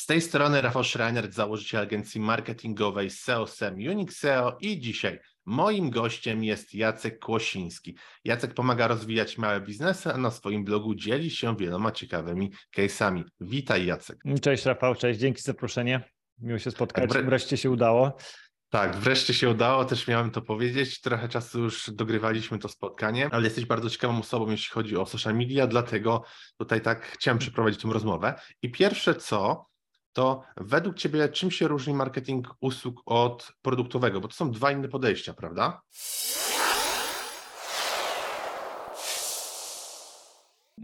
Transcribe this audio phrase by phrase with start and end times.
[0.00, 5.90] Z tej strony Rafał Schreiner, założyciel agencji marketingowej SEO SEM Unix SEO i dzisiaj moim
[5.90, 7.96] gościem jest Jacek Kłosiński.
[8.24, 13.24] Jacek pomaga rozwijać małe biznesy, a na swoim blogu dzieli się wieloma ciekawymi case'ami.
[13.40, 14.22] Witaj Jacek.
[14.42, 16.10] Cześć Rafał, cześć, dzięki za zaproszenie.
[16.38, 17.22] Miło się spotkać, Wre...
[17.22, 18.16] wreszcie się udało.
[18.70, 21.00] Tak, wreszcie się udało, też miałem to powiedzieć.
[21.00, 25.34] Trochę czasu już dogrywaliśmy to spotkanie, ale jesteś bardzo ciekawą osobą, jeśli chodzi o social
[25.34, 26.22] media, dlatego
[26.58, 28.34] tutaj tak chciałem przeprowadzić tę rozmowę.
[28.62, 29.69] I pierwsze co,
[30.12, 34.20] to według Ciebie czym się różni marketing usług od produktowego?
[34.20, 35.80] Bo to są dwa inne podejścia, prawda?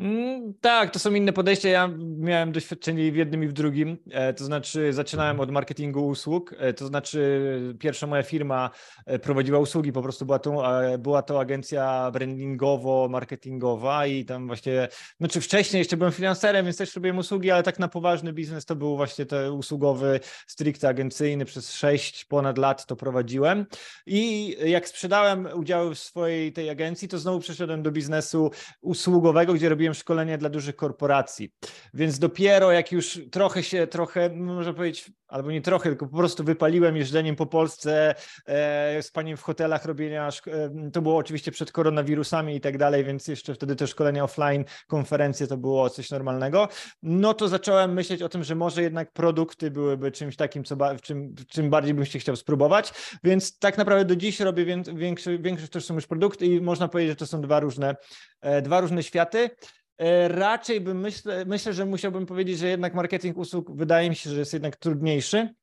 [0.07, 1.69] Mm, tak, to są inne podejścia.
[1.69, 3.99] Ja miałem doświadczenie w jednym i w drugim.
[4.11, 6.55] E, to znaczy, zaczynałem od marketingu usług.
[6.59, 8.71] E, to znaczy, pierwsza moja firma
[9.07, 10.63] e, prowadziła usługi, po prostu była to,
[10.99, 14.89] była to agencja brandingowo-marketingowa i tam właśnie,
[15.19, 18.77] znaczy wcześniej jeszcze byłem freelancerem, więc też robiłem usługi, ale tak na poważny biznes to
[18.77, 21.45] był właśnie ten usługowy, stricte agencyjny.
[21.45, 23.67] Przez sześć ponad lat to prowadziłem.
[24.07, 29.69] I jak sprzedałem udziały w swojej tej agencji, to znowu przeszedłem do biznesu usługowego, gdzie
[29.69, 31.51] robiłem szkolenia dla dużych korporacji.
[31.95, 36.45] Więc dopiero jak już trochę się, trochę, można powiedzieć, albo nie trochę, tylko po prostu
[36.45, 38.15] wypaliłem jeżdżeniem po Polsce,
[38.47, 43.29] e, spaniem w hotelach, robienia, e, to było oczywiście przed koronawirusami i tak dalej, więc
[43.29, 46.69] jeszcze wtedy te szkolenia offline, konferencje to było coś normalnego,
[47.03, 50.97] no to zacząłem myśleć o tym, że może jednak produkty byłyby czymś takim, co ba
[50.97, 52.93] czym, czym bardziej bym się chciał spróbować,
[53.25, 57.13] więc tak naprawdę do dziś robię większy, większość to są już produkty i można powiedzieć,
[57.13, 57.97] że to są dwa różne,
[58.41, 59.51] e, dwa różne światy.
[59.99, 64.31] E, raczej bym myślę, myślę, że musiałbym powiedzieć, że jednak marketing usług wydaje mi się,
[64.31, 65.55] że jest jednak trudniejszy.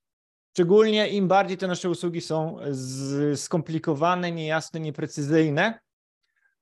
[0.56, 2.58] Szczególnie im bardziej te nasze usługi są
[3.36, 5.80] skomplikowane, niejasne, nieprecyzyjne,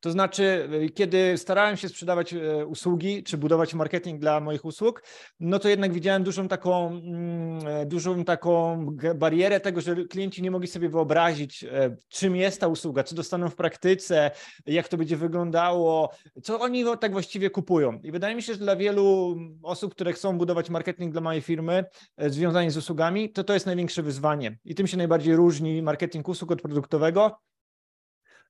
[0.01, 5.03] to znaczy, y, kiedy starałem się sprzedawać e, usługi czy budować marketing dla moich usług,
[5.39, 8.85] no to jednak widziałem dużą taką, mm, e, dużą taką
[9.15, 13.49] barierę tego, że klienci nie mogli sobie wyobrazić, e, czym jest ta usługa, co dostaną
[13.49, 14.31] w praktyce,
[14.65, 16.11] jak to będzie wyglądało,
[16.43, 17.99] co oni tak właściwie kupują.
[18.03, 21.85] I wydaje mi się, że dla wielu osób, które chcą budować marketing dla mojej firmy
[22.17, 24.57] związani z usługami, to to jest największe wyzwanie.
[24.65, 27.37] I tym się najbardziej różni marketing usług od produktowego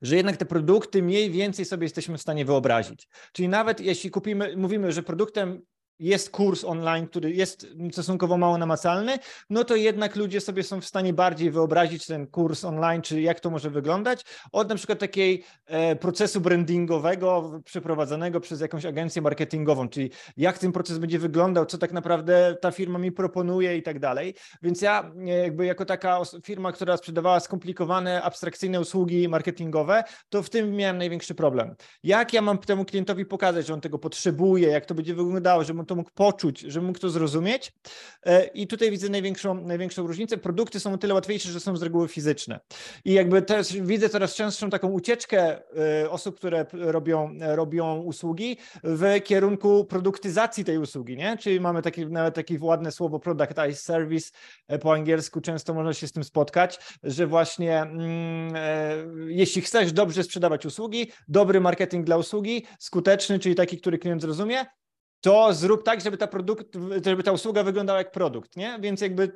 [0.02, 3.08] że jednak te produkty mniej więcej sobie jesteśmy w stanie wyobrazić.
[3.32, 5.62] Czyli nawet jeśli kupimy, mówimy, że produktem
[5.98, 9.18] jest kurs online, który jest stosunkowo mało namacalny,
[9.50, 13.40] no to jednak ludzie sobie są w stanie bardziej wyobrazić ten kurs online, czy jak
[13.40, 19.88] to może wyglądać, od na przykład takiej e, procesu brandingowego przeprowadzonego przez jakąś agencję marketingową,
[19.88, 23.98] czyli jak ten proces będzie wyglądał, co tak naprawdę ta firma mi proponuje i tak
[23.98, 24.34] dalej.
[24.62, 30.50] Więc ja e, jakby jako taka firma, która sprzedawała skomplikowane, abstrakcyjne usługi marketingowe, to w
[30.50, 31.74] tym miałem największy problem.
[32.02, 35.74] Jak ja mam temu klientowi pokazać, że on tego potrzebuje, jak to będzie wyglądało, że
[35.82, 37.72] on to mógł poczuć, że mógł to zrozumieć.
[38.26, 40.36] E, I tutaj widzę największą, największą różnicę.
[40.36, 42.60] Produkty są o tyle łatwiejsze, że są z reguły fizyczne.
[43.04, 45.62] I jakby też widzę coraz częstszą taką ucieczkę
[46.02, 51.36] e, osób, które robią, robią usługi w kierunku produktyzacji tej usługi, nie?
[51.36, 54.30] Czyli mamy takie, nawet takie ładne słowo productized service
[54.68, 58.54] e, po angielsku, często można się z tym spotkać, że właśnie mm,
[59.28, 64.64] jeśli chcesz dobrze sprzedawać usługi, dobry marketing dla usługi, skuteczny, czyli taki, który klient zrozumie,
[65.22, 66.66] to zrób tak, żeby ta, produkt,
[67.06, 68.78] żeby ta usługa wyglądała jak produkt, nie?
[68.80, 69.32] Więc jakby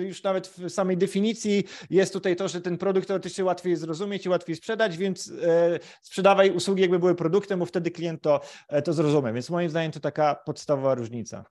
[0.00, 4.26] y, już nawet w samej definicji jest tutaj to, że ten produkt teoretycznie łatwiej zrozumieć
[4.26, 8.82] i łatwiej sprzedać, więc y, sprzedawaj usługi jakby były produktem, bo wtedy klient to, e,
[8.82, 9.32] to zrozumie.
[9.32, 11.44] Więc moim zdaniem to taka podstawowa różnica.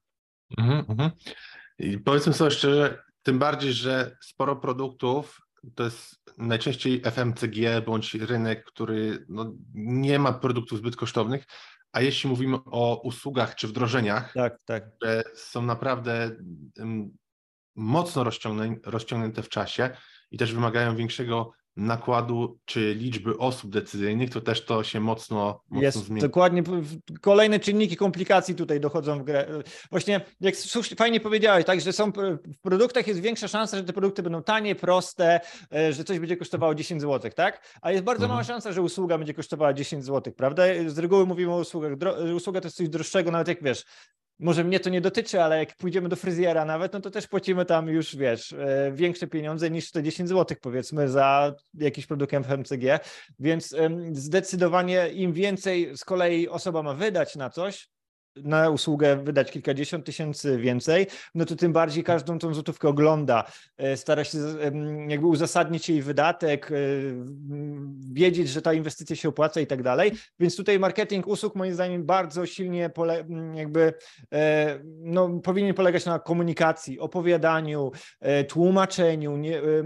[0.58, 1.12] Mhm, mhm.
[1.80, 5.42] I powiedzmy sobie szczerze, tym bardziej, że sporo produktów
[5.76, 11.46] to jest najczęściej FMCG bądź rynek, który no, nie ma produktów zbyt kosztownych,
[11.92, 14.96] a jeśli mówimy o usługach czy wdrożeniach, tak, tak.
[14.96, 16.32] które są naprawdę
[17.76, 18.24] mocno
[18.84, 19.90] rozciągnięte w czasie
[20.32, 25.82] i też wymagają większego nakładu czy liczby osób decyzyjnych, to też to się mocno, mocno
[25.82, 26.22] Jest, zmienia.
[26.22, 26.64] Dokładnie.
[27.22, 29.48] Kolejne czynniki komplikacji tutaj dochodzą w grę.
[29.92, 30.56] Właśnie jak
[30.98, 32.12] fajnie powiedziałeś, tak, że są
[32.46, 35.40] w produktach jest większa szansa, że te produkty będą tanie, proste,
[35.76, 37.78] e, że coś będzie kosztowało 10 zł, tak?
[37.82, 38.36] A jest bardzo mhm.
[38.36, 40.64] mała szansa, że usługa będzie kosztowała 10 zł, prawda?
[40.88, 41.92] Z reguły mówimy o usługach.
[42.36, 43.86] Usługa to jest coś droższego, nawet jak wiesz,
[44.40, 47.66] może mnie to nie dotyczy, ale jak pójdziemy do fryzjera nawet, no to też płacimy
[47.66, 53.00] tam już, wiesz, e, większe pieniądze niż te 10 zł powiedzmy za jakiś produkt FMCG,
[53.40, 53.76] więc
[54.12, 57.90] zdecydowanie im więcej z kolei osoba ma wydać na coś,
[58.36, 63.44] na usługę wydać kilkadziesiąt tysięcy więcej, no to tym bardziej każdą tą złotówkę ogląda,
[63.78, 64.38] e, stara się
[65.08, 66.76] jakby uzasadnić jej wydatek, e,
[68.14, 70.12] wiedzieć, że ta inwestycja się opłaca i tak dalej.
[70.40, 73.94] Więc tutaj marketing usług moim zdaniem bardzo silnie pole, jakby
[74.34, 77.92] e, no, powinien polegać na komunikacji, opowiadaniu,
[78.48, 79.42] tłumaczeniu,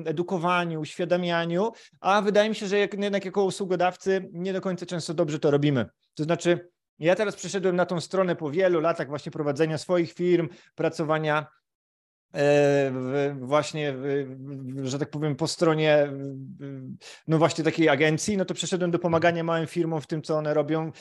[0.06, 5.40] edukowaniu, uświadamianiu, a wydaje mi się, że jednak jako usługodawcy nie do końca często dobrze
[5.40, 5.86] to robimy.
[6.14, 6.74] To znaczy
[7.06, 11.48] ja teraz przeszedłem na tą stronę po wielu latach właśnie prowadzenia swoich firm, pracowania
[12.34, 13.94] e, właśnie,
[14.84, 16.14] że tak powiem, po stronie
[17.28, 20.54] no właśnie takiej agencji, no to przeszedłem do pomagania małym firmom w tym, co one
[20.54, 20.92] robią e,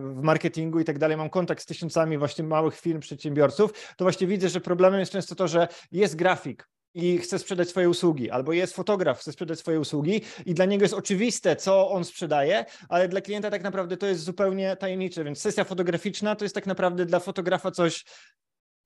[0.00, 1.16] w marketingu i tak dalej.
[1.16, 3.94] Mam kontakt z tysiącami właśnie małych firm, przedsiębiorców.
[3.96, 7.88] To właśnie widzę, że problemem jest często to, że jest grafik, i chce sprzedać swoje
[7.88, 12.04] usługi, albo jest fotograf, chce sprzedać swoje usługi i dla niego jest oczywiste, co on
[12.04, 16.54] sprzedaje, ale dla klienta tak naprawdę to jest zupełnie tajemnicze, więc sesja fotograficzna to jest
[16.54, 18.04] tak naprawdę dla fotografa coś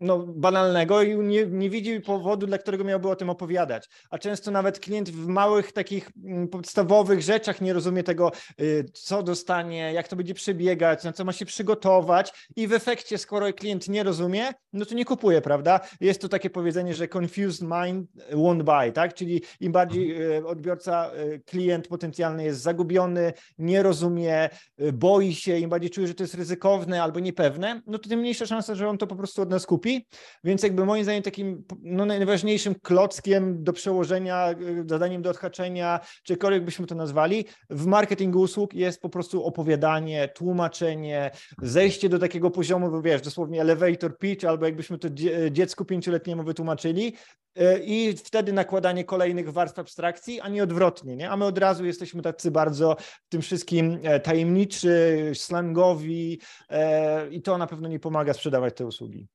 [0.01, 3.89] no, banalnego i nie, nie widzi powodu, dla którego miałby o tym opowiadać.
[4.11, 9.23] A często nawet klient w małych takich mm, podstawowych rzeczach nie rozumie tego, y, co
[9.23, 13.89] dostanie, jak to będzie przebiegać, na co ma się przygotować i w efekcie, skoro klient
[13.89, 15.81] nie rozumie, no to nie kupuje, prawda?
[16.01, 19.15] Jest to takie powiedzenie, że confused mind won't buy, tak?
[19.15, 20.45] Czyli im bardziej mhm.
[20.45, 24.49] y, odbiorca, y, klient potencjalny jest zagubiony, nie rozumie,
[24.93, 28.47] boi się, im bardziej czuje, że to jest ryzykowne albo niepewne, no to tym mniejsza
[28.47, 30.07] szansa, że on to po prostu od nas kupi kupi,
[30.45, 36.65] więc jakby moim zdaniem takim no, najważniejszym klockiem do przełożenia, y, zadaniem do odhaczenia, czykolwiek
[36.65, 41.31] byśmy to nazwali, w marketingu usług jest po prostu opowiadanie, tłumaczenie,
[41.63, 45.09] zejście do takiego poziomu, wiesz, dosłownie elevator pitch, albo jakbyśmy to
[45.51, 47.15] dziecku pięcioletniemu wytłumaczyli,
[47.59, 51.31] y, i wtedy nakładanie kolejnych warstw abstrakcji, a nie odwrotnie, nie?
[51.31, 52.97] A my od razu jesteśmy tacy bardzo
[53.29, 56.41] tym wszystkim e, tajemniczy, slangowi
[56.71, 59.27] e, i to na pewno nie pomaga sprzedawać te usługi.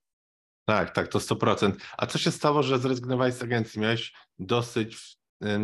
[0.72, 1.72] Tak, tak, to 100%.
[1.98, 3.82] A co się stało, że zrezygnowałeś z agencji?
[3.82, 5.18] Miałeś dosyć,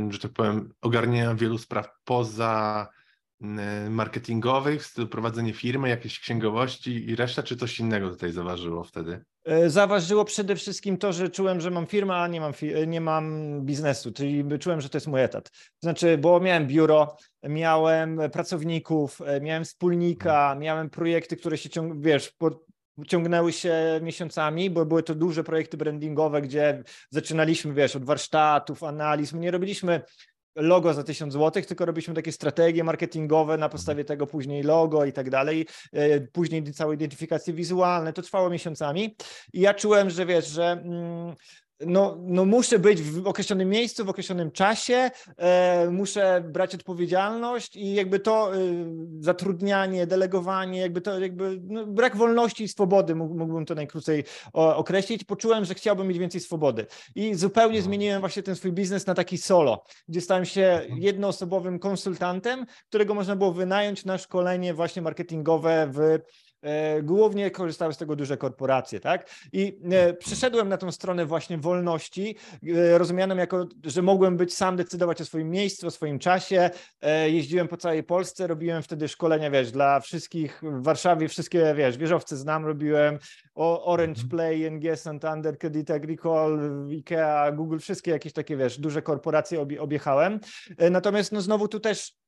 [0.10, 2.88] że tak powiem, ogarnienia wielu spraw poza
[3.90, 9.24] marketingowych, w stylu prowadzenie firmy, jakieś księgowości i reszta, czy coś innego tutaj zaważyło wtedy?
[9.46, 12.54] E, zaważyło przede wszystkim to, że czułem, że mam firmę, a nie mam,
[12.88, 15.52] nie mam biznesu, czyli czułem, że to jest mój etat.
[15.84, 22.34] Znaczy, bo miałem biuro, miałem pracowników, e, miałem wspólnika, miałem projekty, które się ciągną, wiesz,
[23.08, 29.34] ciągnęły się miesiącami, bo były to duże projekty brandingowe, gdzie zaczynaliśmy, wiesz, od warsztatów, analiz.
[29.34, 30.02] My nie robiliśmy
[30.58, 35.14] logo za 1000 zł, tylko robiliśmy takie strategie marketingowe, na podstawie tego później logo i
[35.14, 39.16] tak dalej, e, później całe identyfikacje wizualne, to trwało miesiącami
[39.54, 41.36] i ja czułem, że wiesz, że mm,
[41.80, 47.94] no, no muszę być w określonym miejscu, w określonym czasie, e, muszę brać odpowiedzialność i
[47.94, 48.60] jakby to e,
[49.20, 55.24] zatrudnianie, delegowanie, jakby to jakby no, brak wolności i swobody, mógłbym to najkrócej o, określić.
[55.24, 56.86] Poczułem, że chciałbym mieć więcej swobody
[57.16, 61.02] i zupełnie zmieniłem właśnie ten swój biznes na taki solo, gdzie stałem się mhm.
[61.02, 66.20] jednoosobowym konsultantem, którego można było wynająć na szkolenie właśnie marketingowe w
[67.04, 69.30] głównie korzystały z tego duże korporacje, tak?
[69.54, 72.36] I e, przeszedłem na tą stronę właśnie wolności,
[72.76, 76.70] e, rozumianą jako, że mogłem być sam decydować o swoim miejscu, o swoim czasie.
[77.28, 82.38] Jeździłem po całej Polsce, robiłem wtedy szkolenia, wiesz, dla wszystkich w Warszawie, wszystkie, wiesz, wieżowce
[82.38, 83.20] znam, robiłem
[83.56, 84.30] Orange mhm.
[84.30, 90.40] Play, NG, Santander, Credit Agricole, IKEA, Google, wszystkie jakieś takie, wiesz, duże korporacje objechałem.
[90.92, 92.27] Natomiast no znowu tu też E,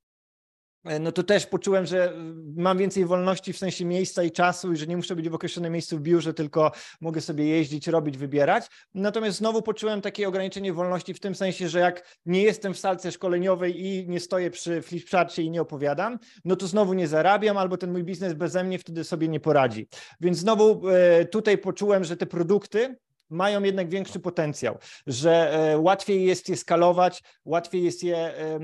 [1.00, 2.14] no to też poczułem, że
[2.56, 5.74] mam więcej wolności w sensie miejsca i czasu i że nie muszę być w określonym
[5.74, 6.72] miejscu w biurze, tylko
[7.02, 8.68] mogę sobie jeździć, robić, wybierać.
[8.94, 13.12] Natomiast znowu poczułem takie ograniczenie wolności w tym sensie, że jak nie jestem w salce
[13.12, 17.78] szkoleniowej i nie stoję przy flipcharcie i nie opowiadam, no to znowu nie zarabiam albo
[17.78, 19.88] ten mój biznes beze mnie wtedy sobie nie poradzi.
[20.22, 22.96] Więc znowu e, tutaj poczułem, że te produkty,
[23.30, 28.60] mają jednak większy potencjał, że e, łatwiej jest je skalować, łatwiej jest je e,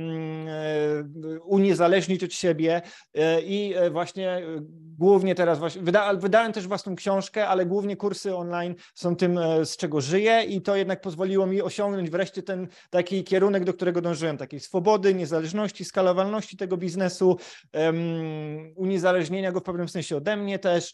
[1.44, 2.82] uniezależnić od siebie
[3.14, 4.42] e, i właśnie
[4.98, 5.60] głównie teraz
[6.18, 10.76] wydałem też własną książkę, ale głównie kursy online są tym, z czego żyję i to
[10.76, 16.58] jednak pozwoliło mi osiągnąć wreszcie ten taki kierunek, do którego dążyłem, takiej swobody, niezależności, skalowalności
[16.58, 17.38] tego biznesu,
[18.76, 20.94] uniezależnienia go w pewnym sensie ode mnie też,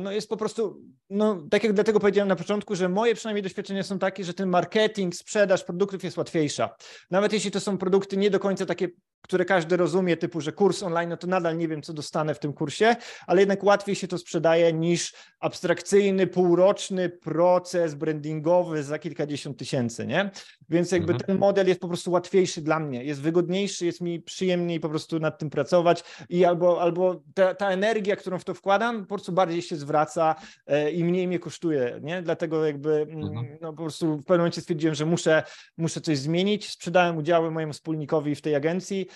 [0.00, 3.82] no jest po prostu, no tak jak dlatego powiedziałem na początku, że moje przynajmniej doświadczenia
[3.82, 6.74] są takie, że ten marketing, sprzedaż produktów jest łatwiejsza.
[7.10, 8.88] Nawet jeśli to są produkty nie do końca takie
[9.22, 12.38] które każdy rozumie, typu, że kurs online, no to nadal nie wiem, co dostanę w
[12.38, 12.96] tym kursie,
[13.26, 20.30] ale jednak łatwiej się to sprzedaje niż abstrakcyjny, półroczny proces brandingowy za kilkadziesiąt tysięcy, nie?
[20.68, 21.26] Więc jakby mhm.
[21.26, 25.18] ten model jest po prostu łatwiejszy dla mnie, jest wygodniejszy, jest mi przyjemniej po prostu
[25.18, 29.32] nad tym pracować i albo, albo ta, ta energia, którą w to wkładam, po prostu
[29.32, 30.34] bardziej się zwraca
[30.66, 32.22] e, i mniej mnie kosztuje, nie?
[32.22, 33.58] Dlatego jakby mm, mhm.
[33.60, 35.42] no, po prostu w pewnym momencie stwierdziłem, że muszę,
[35.76, 39.06] muszę coś zmienić, sprzedałem udziały mojemu wspólnikowi w tej agencji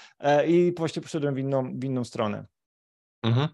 [0.47, 2.47] i właśnie poszedłem w inną, w inną stronę.
[3.23, 3.49] Mhm.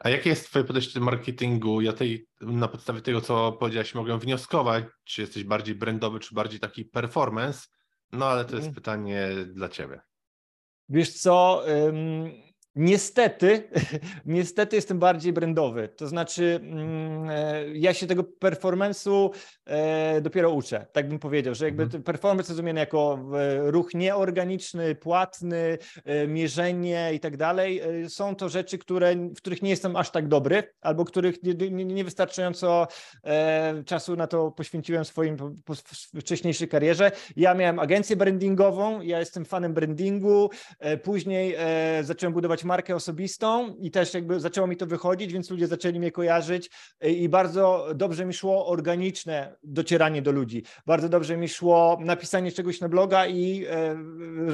[0.00, 1.80] A jakie jest Twoje podejście do marketingu?
[1.80, 6.60] Ja tej, na podstawie tego, co powiedziałeś, mogę wnioskować, czy jesteś bardziej brandowy, czy bardziej
[6.60, 7.68] taki performance,
[8.12, 8.74] no ale to jest mhm.
[8.74, 10.00] pytanie dla Ciebie.
[10.88, 11.64] Wiesz co,
[12.76, 13.68] Niestety,
[14.26, 15.88] niestety jestem bardziej brandowy.
[15.88, 19.30] To znaczy, mm, e, ja się tego performance'u
[19.66, 22.02] e, dopiero uczę, tak bym powiedział, że jakby mhm.
[22.02, 25.78] performance rozumiany jako e, ruch nieorganiczny, płatny,
[26.28, 27.80] mierzenie i tak dalej.
[28.08, 32.86] Są to rzeczy, które, w których nie jestem aż tak dobry, albo których niewystarczająco
[33.86, 35.36] czasu na to poświęciłem w swoim
[36.20, 37.10] wcześniejszej karierze.
[37.36, 40.50] Ja miałem agencję brandingową, ja jestem fanem brandingu,
[41.02, 41.56] później
[42.02, 45.98] zacząłem budować budować markę osobistą i też jakby zaczęło mi to wychodzić, więc ludzie zaczęli
[45.98, 50.62] mnie kojarzyć e, i bardzo dobrze mi szło organiczne docieranie do ludzi.
[50.86, 53.94] Bardzo dobrze mi szło napisanie czegoś na bloga i e,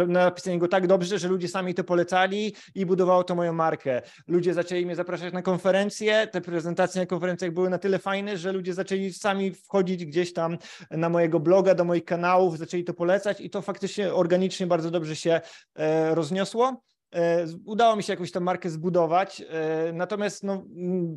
[0.06, 4.02] napisanie go tak dobrze, że ludzie sami to polecali i budowało to moją markę.
[4.28, 8.52] Ludzie zaczęli mnie zapraszać na konferencje, te prezentacje na konferencjach były na tyle fajne, że
[8.52, 10.58] ludzie zaczęli sami wchodzić gdzieś tam
[10.90, 15.16] na mojego bloga, do moich kanałów, zaczęli to polecać i to faktycznie organicznie bardzo dobrze
[15.16, 15.40] się
[16.14, 16.86] rozniosło.
[17.16, 20.64] E, udało mi się jakąś tam markę zbudować, e, natomiast no,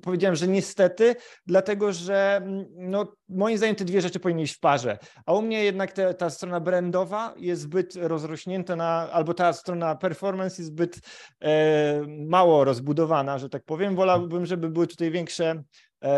[0.02, 1.16] powiedziałem, że niestety,
[1.48, 2.42] dlatego że
[2.76, 6.14] no, moim zdaniem te dwie rzeczy powinny iść w parze, a u mnie jednak te,
[6.14, 11.00] ta strona brandowa jest zbyt rozrośnięta, na, albo ta strona performance jest zbyt
[11.42, 13.96] e, mało rozbudowana, że tak powiem.
[13.96, 15.64] Wolałbym, żeby były tutaj większe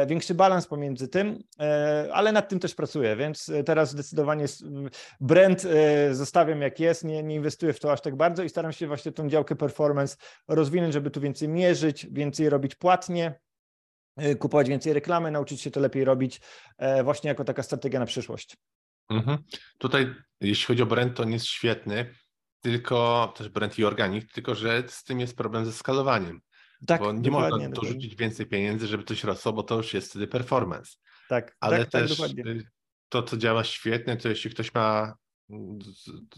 [0.08, 4.46] większy balans pomiędzy tym, e, ale nad tym też pracuję, więc teraz zdecydowanie
[5.20, 8.72] brand e, zostawiam jak jest, nie, nie inwestuję w to aż tak bardzo i staram
[8.72, 13.40] się właśnie tą działkę performance rozwinąć, żeby tu więcej mierzyć, więcej robić płatnie,
[14.40, 16.42] kupować więcej reklamy, nauczyć się to lepiej robić
[17.04, 18.58] właśnie jako taka strategia na przyszłość.
[19.10, 19.38] Mhm.
[19.78, 22.14] Tutaj, jeśli chodzi o brand, to nie jest świetny,
[22.62, 26.42] tylko też brand i organik, tylko że z tym jest problem ze skalowaniem.
[26.88, 30.28] Tak, bo nie można dorzucić więcej pieniędzy, żeby coś rosło, bo to już jest wtedy
[30.28, 30.92] performance.
[31.30, 32.32] Tak, ale tak, tak też tak,
[33.10, 35.16] to, co działa świetnie, to jeśli ktoś ma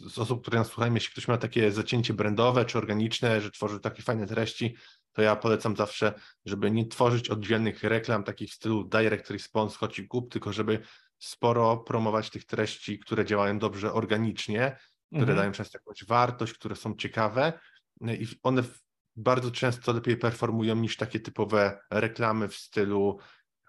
[0.09, 3.79] z, osób, które nas słuchają, jeśli ktoś ma takie zacięcie brandowe czy organiczne, że tworzy
[3.79, 4.75] takie fajne treści,
[5.13, 6.13] to ja polecam zawsze,
[6.45, 10.79] żeby nie tworzyć oddzielnych reklam takich w stylu direct response, chodź i kup, tylko żeby
[11.19, 15.37] sporo promować tych treści, które działają dobrze organicznie, które mhm.
[15.37, 17.53] dają często jakąś wartość, które są ciekawe
[18.01, 18.63] i one
[19.15, 23.19] bardzo często lepiej performują niż takie typowe reklamy w stylu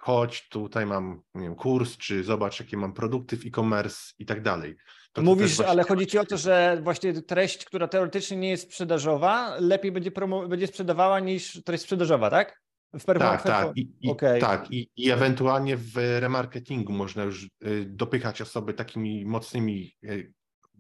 [0.04, 4.42] chodź, tutaj mam nie wiem, kurs, czy zobacz, jakie mam produkty w e-commerce i tak
[4.42, 4.76] dalej.
[5.12, 9.56] To Mówisz, ale chodzi ci o to, że właśnie treść, która teoretycznie nie jest sprzedażowa,
[9.60, 12.64] lepiej będzie, promo- będzie sprzedawała niż treść sprzedażowa, tak?
[12.94, 13.76] W tak, tak.
[13.76, 14.40] I, i, okay.
[14.40, 14.70] tak.
[14.70, 17.48] I, I ewentualnie w remarketingu można już y,
[17.88, 20.32] dopychać osoby takimi mocnymi y,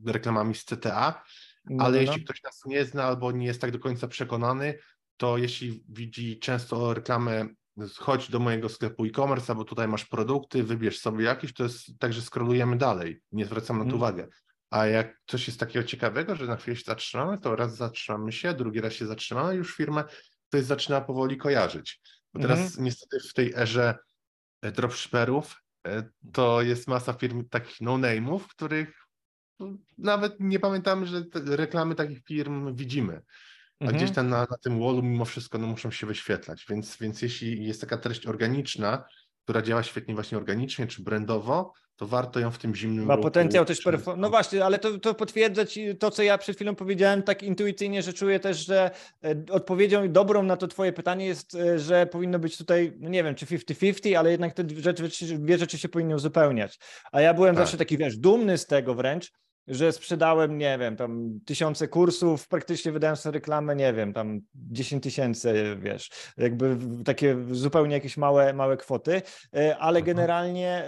[0.06, 1.24] reklamami z CTA,
[1.64, 2.02] no, ale no.
[2.02, 4.78] jeśli ktoś nas nie zna albo nie jest tak do końca przekonany,
[5.16, 7.48] to jeśli widzi często reklamę
[7.98, 12.12] chodź do mojego sklepu e-commerce, albo tutaj masz produkty, wybierz sobie jakieś, to jest tak,
[12.12, 14.02] że skrolujemy dalej, nie zwracamy na to mhm.
[14.02, 14.28] uwagę.
[14.70, 18.54] A jak coś jest takiego ciekawego, że na chwilę się zatrzymamy, to raz zatrzymamy się,
[18.54, 20.04] drugi raz się zatrzymamy, już firmę
[20.48, 22.00] ktoś zaczyna powoli kojarzyć.
[22.34, 22.84] Bo teraz mhm.
[22.84, 23.98] niestety w tej erze
[24.62, 29.03] e, dropshipperów e, to jest masa firm takich no-name'ów, których
[29.98, 33.22] nawet nie pamiętamy, że reklamy takich firm widzimy.
[33.80, 33.96] A mhm.
[33.96, 36.66] gdzieś tam na, na tym wallu mimo wszystko no, muszą się wyświetlać.
[36.68, 39.04] Więc, więc jeśli jest taka treść organiczna,
[39.44, 43.64] która działa świetnie właśnie organicznie czy brandowo, to warto ją w tym zimnym Ma potencjał
[43.64, 47.42] też perform- No właśnie, ale to, to potwierdzać to, co ja przed chwilą powiedziałem, tak
[47.42, 48.90] intuicyjnie, że czuję też, że
[49.24, 53.24] e, odpowiedzią dobrą na to twoje pytanie jest, e, że powinno być tutaj, no nie
[53.24, 55.08] wiem, czy 50-50, ale jednak te rzeczy,
[55.38, 56.78] dwie rzeczy się powinny uzupełniać.
[57.12, 57.64] A ja byłem tak.
[57.64, 59.32] zawsze taki, wiesz, dumny z tego wręcz,
[59.68, 65.02] że sprzedałem, nie wiem, tam tysiące kursów, praktycznie wydałem sobie reklamę, nie wiem, tam 10
[65.02, 69.22] tysięcy, wiesz, jakby takie zupełnie jakieś małe, małe kwoty,
[69.56, 70.16] e, ale mhm.
[70.16, 70.84] generalnie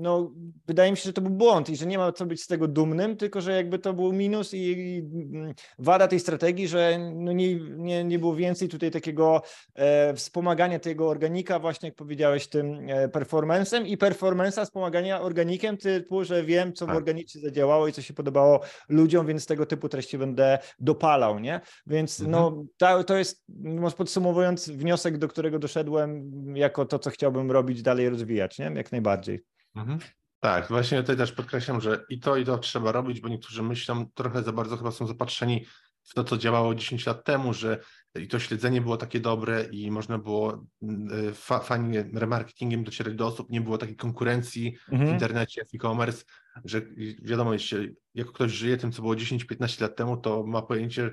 [0.00, 0.32] no,
[0.66, 2.68] wydaje mi się, że to był błąd i że nie ma co być z tego
[2.68, 7.54] dumnym, tylko że jakby to był minus i, mm, wada tej strategii, że no nie,
[7.54, 9.42] nie, nie było więcej tutaj takiego
[9.74, 16.24] e, wspomagania tego organika, właśnie jak powiedziałeś, tym e, performancem i performance'a wspomagania organikiem typu,
[16.24, 16.96] że wiem, co w tak.
[16.96, 21.60] organicie zadziałało i co się podobało ludziom, więc tego typu treści będę dopalał, nie?
[21.86, 22.30] Więc mhm.
[22.30, 23.44] no, to, to jest,
[23.96, 28.72] podsumowując, wniosek, do którego doszedłem jako to, co chciałbym robić, dalej rozwijać, nie?
[28.74, 29.44] Jak najbardziej.
[29.76, 29.98] Mhm.
[30.40, 34.06] Tak, właśnie tutaj też podkreślam, że i to, i to trzeba robić, bo niektórzy myślą,
[34.14, 35.66] trochę za bardzo chyba są zapatrzeni
[36.02, 37.78] w to, co działało 10 lat temu, że
[38.14, 43.26] i to śledzenie było takie dobre i można było mm, fa fajnie remarketingiem docierać do
[43.26, 45.10] osób, nie było takiej konkurencji mhm.
[45.10, 46.24] w internecie, w e-commerce,
[46.64, 46.82] że
[47.22, 51.10] wiadomo, jeśli jak ktoś żyje tym, co było 10-15 lat temu, to ma pojęcie,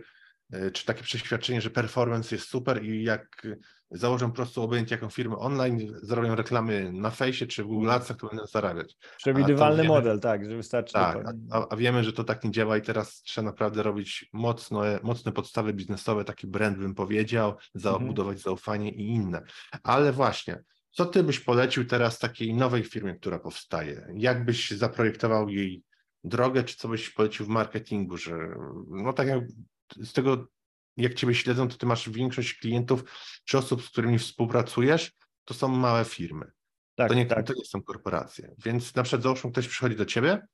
[0.52, 3.48] e, czy takie przeświadczenie, że performance jest super i jak
[3.92, 8.02] założę po prostu obojętnie jaką firmę online, zrobią reklamy na fejsie czy w Google mhm.
[8.02, 8.98] Adsach, to będą zarabiać.
[9.18, 10.94] Przewidywalny wiemy, model, tak, że wystarczy.
[10.94, 11.18] Tak,
[11.52, 15.32] a, a, wiemy, że to tak nie działa i teraz trzeba naprawdę robić mocne, mocne
[15.32, 18.44] podstawy biznesowe, taki brand bym powiedział, zabudować mhm.
[18.44, 19.42] zaufanie i inne.
[19.84, 24.08] Ale właśnie, co ty byś polecił teraz takiej nowej firmie, która powstaje?
[24.18, 25.84] Jak byś zaprojektował jej
[26.24, 28.38] drogę, czy co byś polecił w marketingu, że
[28.88, 29.44] no tak jak
[30.02, 30.48] z tego
[30.98, 33.04] jak Ciebie śledzą, to Ty masz większość klientów
[33.46, 35.12] czy osób, z którymi współpracujesz,
[35.46, 36.52] to są małe firmy.
[36.96, 37.48] Tak, to, nie, tak.
[37.48, 38.56] to nie są korporacje.
[38.66, 40.48] Więc na przykład załóżmy, ktoś przychodzi do Ciebie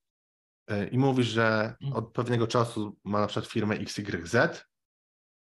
[0.67, 1.93] e, i mówi, że mhm.
[1.93, 4.35] od pewnego czasu ma na przykład firmę XYZ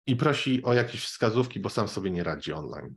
[0.06, 2.96] i prosi o jakieś wskazówki, bo sam sobie nie radzi online.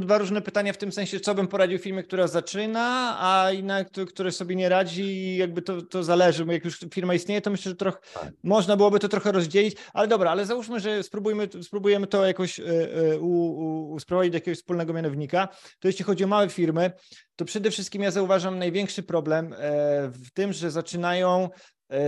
[0.00, 4.30] dwa różne pytania w tym sensie, co bym poradził firmie, która zaczyna, a inna, która
[4.30, 7.70] sobie nie radzi i jakby to, to zależy, bo jak już firma istnieje, to myślę,
[7.70, 8.32] że trochę tak.
[8.42, 12.62] można byłoby to trochę rozdzielić, ale dobra, ale załóżmy, że spróbujmy, spróbujemy to jakoś y,
[13.12, 15.48] y, u, u, sprowadzić do jakiegoś wspólnego mianownika.
[15.78, 16.92] To jeśli chodzi o małe firmy,
[17.36, 19.56] to przede wszystkim ja zauważam największy problem e,
[20.08, 21.50] w tym, że zaczynają E,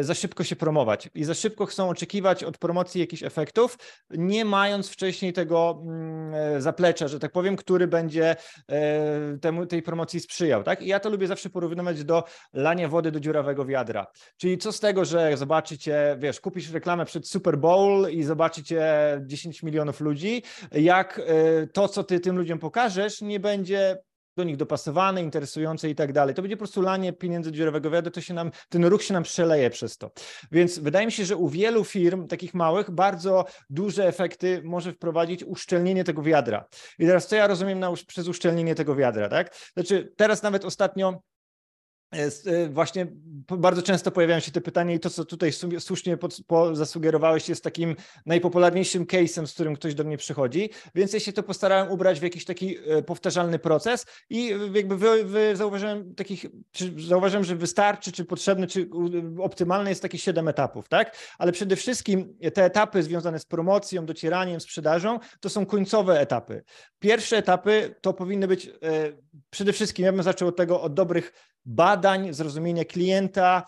[0.00, 3.78] za szybko się promować i za szybko chcą oczekiwać od promocji jakichś efektów,
[4.10, 8.36] nie mając wcześniej tego mm, e, zaplecza, że tak powiem, który będzie
[8.68, 10.62] e, temu, tej promocji sprzyjał.
[10.62, 10.82] Tak?
[10.82, 14.06] I ja to lubię zawsze porównywać do lania wody do dziurawego wiadra.
[14.36, 18.86] Czyli co z tego, że zobaczycie, wiesz, kupisz reklamę przed Super Bowl i zobaczycie
[19.26, 20.42] 10 milionów ludzi,
[20.72, 21.20] jak
[21.72, 23.98] to, co ty tym ludziom pokażesz, nie będzie
[24.36, 26.34] do nich dopasowane, interesujące i tak dalej.
[26.34, 29.22] To będzie po prostu lanie pieniędzy dziurowego wiadra, to się nam, ten ruch się nam
[29.22, 30.10] przeleje przez to.
[30.52, 35.44] Więc wydaje mi się, że u wielu firm, takich małych, bardzo duże efekty może wprowadzić
[35.44, 36.64] uszczelnienie tego wiadra.
[36.98, 39.54] I teraz co ja rozumiem na, przez uszczelnienie tego wiadra, tak?
[39.74, 41.20] Znaczy teraz nawet ostatnio
[42.70, 43.06] właśnie
[43.58, 46.18] bardzo często pojawiają się te pytania i to, co tutaj słusznie
[46.72, 51.42] zasugerowałeś, jest takim najpopularniejszym case'em, z którym ktoś do mnie przychodzi, więc ja się to
[51.42, 56.46] postarałem ubrać w jakiś taki e, powtarzalny proces i jakby wy, wy zauważyłem takich,
[56.96, 58.88] zauważyłem, że wystarczy, czy potrzebny, czy
[59.38, 61.16] optymalny jest taki siedem etapów, tak?
[61.38, 66.64] Ale przede wszystkim te etapy związane z promocją, docieraniem, sprzedażą, to są końcowe etapy.
[66.98, 68.72] Pierwsze etapy to powinny być e,
[69.50, 71.32] przede wszystkim, ja bym zaczął od tego, od dobrych
[71.66, 73.62] badań, zrozumienia klienta,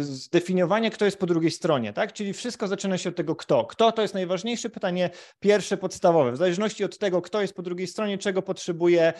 [0.00, 2.12] zdefiniowanie, kto jest po drugiej stronie, tak?
[2.12, 3.64] Czyli wszystko zaczyna się od tego, kto.
[3.64, 6.32] Kto to jest najważniejsze pytanie, pierwsze, podstawowe.
[6.32, 9.12] W zależności od tego, kto jest po drugiej stronie, czego potrzebuje,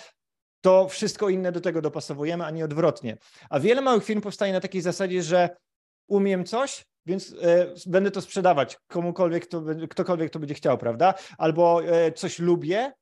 [0.61, 3.17] to wszystko inne do tego dopasowujemy, a nie odwrotnie.
[3.51, 5.57] A wiele małych firm powstaje na takiej zasadzie, że
[6.09, 11.15] umiem coś, więc e, będę to sprzedawać komukolwiek, to, ktokolwiek to będzie chciał, prawda?
[11.39, 12.93] Albo e, coś lubię,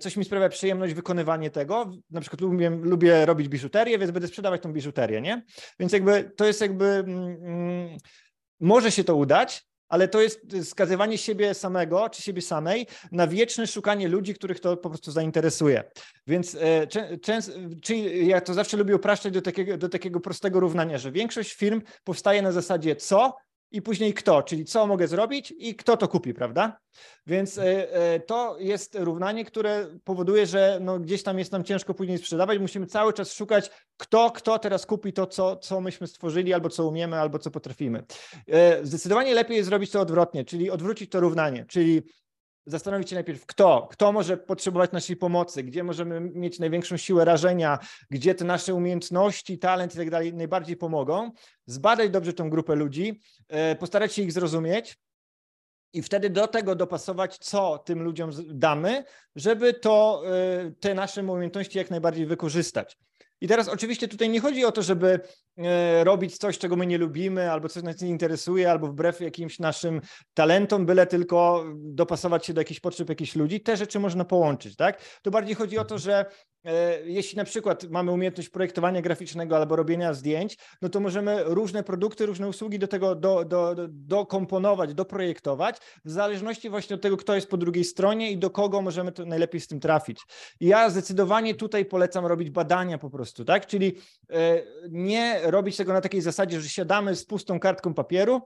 [0.00, 1.90] coś mi sprawia przyjemność wykonywanie tego.
[2.10, 5.42] Na przykład lubię, lubię robić biżuterię, więc będę sprzedawać tą biżuterię, nie?
[5.80, 7.96] Więc jakby to jest jakby, mm, mm,
[8.60, 13.66] może się to udać, ale to jest skazywanie siebie samego czy siebie samej na wieczne
[13.66, 15.84] szukanie ludzi, których to po prostu zainteresuje.
[16.26, 16.86] Więc e,
[17.22, 21.54] często, czyli ja to zawsze lubię upraszczać do takiego, do takiego prostego równania, że większość
[21.54, 23.36] firm powstaje na zasadzie co,
[23.70, 26.80] i później kto, czyli co mogę zrobić i kto to kupi, prawda?
[27.26, 31.94] Więc e, e, to jest równanie, które powoduje, że no gdzieś tam jest nam ciężko
[31.94, 32.58] później sprzedawać.
[32.58, 36.88] Musimy cały czas szukać, kto, kto teraz kupi to, co, co myśmy stworzyli, albo co
[36.88, 38.04] umiemy, albo co potrafimy.
[38.46, 42.02] E, zdecydowanie lepiej jest zrobić to odwrotnie, czyli odwrócić to równanie, czyli
[42.70, 47.78] zastanowić się najpierw, kto, kto może potrzebować naszej pomocy, gdzie możemy mieć największą siłę rażenia,
[48.10, 51.30] gdzie te nasze umiejętności, talent i tak dalej najbardziej pomogą,
[51.66, 54.98] zbadać dobrze tą grupę ludzi, e, postarać się ich zrozumieć,
[55.92, 59.04] i wtedy do tego dopasować, co tym ludziom damy,
[59.36, 62.98] żeby to, e, te nasze umiejętności jak najbardziej wykorzystać.
[63.40, 65.20] I teraz oczywiście tutaj nie chodzi o to, żeby
[66.04, 70.00] robić coś, czego my nie lubimy, albo coś nas nie interesuje, albo wbrew jakimś naszym
[70.34, 73.60] talentom, byle tylko dopasować się do jakichś potrzeb jakichś ludzi.
[73.60, 75.02] Te rzeczy można połączyć, tak?
[75.22, 76.26] To bardziej chodzi o to, że
[76.64, 81.82] e, jeśli na przykład mamy umiejętność projektowania graficznego albo robienia zdjęć, no to możemy różne
[81.82, 87.16] produkty, różne usługi do tego do, do, do, dokomponować, doprojektować, w zależności właśnie od tego,
[87.16, 90.20] kto jest po drugiej stronie i do kogo możemy to najlepiej z tym trafić.
[90.60, 93.66] I ja zdecydowanie tutaj polecam robić badania po prostu, tak?
[93.66, 93.96] Czyli
[94.30, 98.42] e, nie robić tego na takiej zasadzie, że siadamy z pustą kartką papieru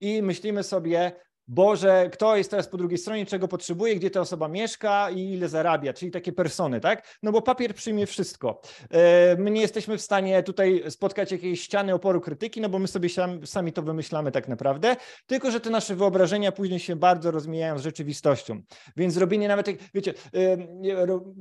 [0.00, 1.12] i myślimy sobie,
[1.48, 5.48] Boże, kto jest teraz po drugiej stronie, czego potrzebuje, gdzie ta osoba mieszka i ile
[5.48, 7.18] zarabia, czyli takie persony, tak?
[7.22, 8.60] No bo papier przyjmie wszystko.
[8.90, 12.88] E, my nie jesteśmy w stanie tutaj spotkać jakiejś ściany oporu krytyki, no bo my
[12.88, 13.08] sobie
[13.44, 17.82] sami to wymyślamy tak naprawdę, tylko że te nasze wyobrażenia później się bardzo rozmijają z
[17.82, 18.62] rzeczywistością.
[18.96, 20.14] Więc robienie nawet, wiecie,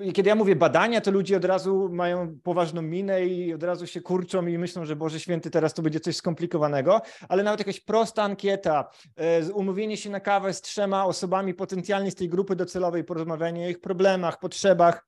[0.05, 3.87] e, kiedy ja mówię badania, to ludzie od razu mają poważną minę i od razu
[3.87, 7.79] się kurczą i myślą, że Boże Święty, teraz to będzie coś skomplikowanego, ale nawet jakaś
[7.79, 9.43] prosta ankieta, e,
[9.97, 14.39] się na kawę z trzema osobami potencjalnie z tej grupy docelowej, porozmawianie o ich problemach,
[14.39, 15.07] potrzebach,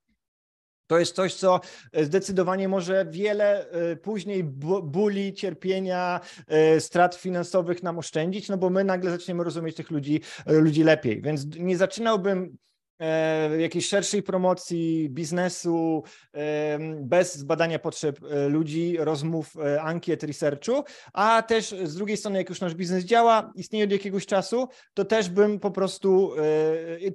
[0.88, 1.60] to jest coś, co
[1.94, 4.44] zdecydowanie może wiele e, później
[4.84, 10.22] bóli, cierpienia, e, strat finansowych nam oszczędzić, no bo my nagle zaczniemy rozumieć tych ludzi,
[10.46, 11.22] e, ludzi lepiej.
[11.22, 12.69] Więc nie zaczynałbym E,
[13.60, 16.04] jakiejś szerszej promocji biznesu,
[17.02, 20.84] bez zbadania potrzeb e, ludzi, rozmów, e, ankiet, researchu,
[21.14, 25.06] a też z drugiej strony, jak już nasz biznes działa, istnieje od jakiegoś czasu, to
[25.06, 26.32] też bym po prostu,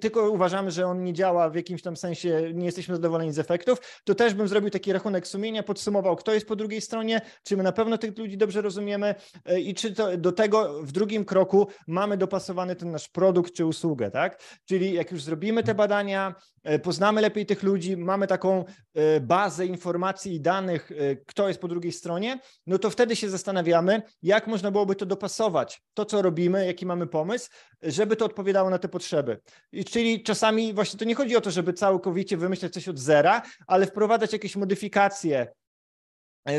[0.01, 3.79] tylko uważamy, że on nie działa w jakimś tam sensie, nie jesteśmy zadowoleni z efektów,
[4.05, 7.63] to też bym zrobił taki rachunek sumienia, podsumował, kto jest po drugiej stronie, czy my
[7.63, 9.15] na pewno tych ludzi dobrze rozumiemy
[9.59, 14.11] i czy to, do tego w drugim kroku mamy dopasowany ten nasz produkt czy usługę,
[14.11, 14.43] tak?
[14.65, 19.67] Czyli jak już zrobimy te badania, e, poznamy lepiej tych ludzi, mamy taką e, bazę
[19.67, 24.47] informacji i danych, e, kto jest po drugiej stronie, no to wtedy się zastanawiamy, jak
[24.47, 27.51] można byłoby to dopasować, to co robimy, jaki mamy pomysł,
[27.83, 29.41] żeby to odpowiadało na te potrzeby.
[29.73, 33.43] I czyli czasami właśnie to nie chodzi o to, żeby całkowicie wymyślać coś od zera,
[33.67, 35.47] ale wprowadzać jakieś modyfikacje,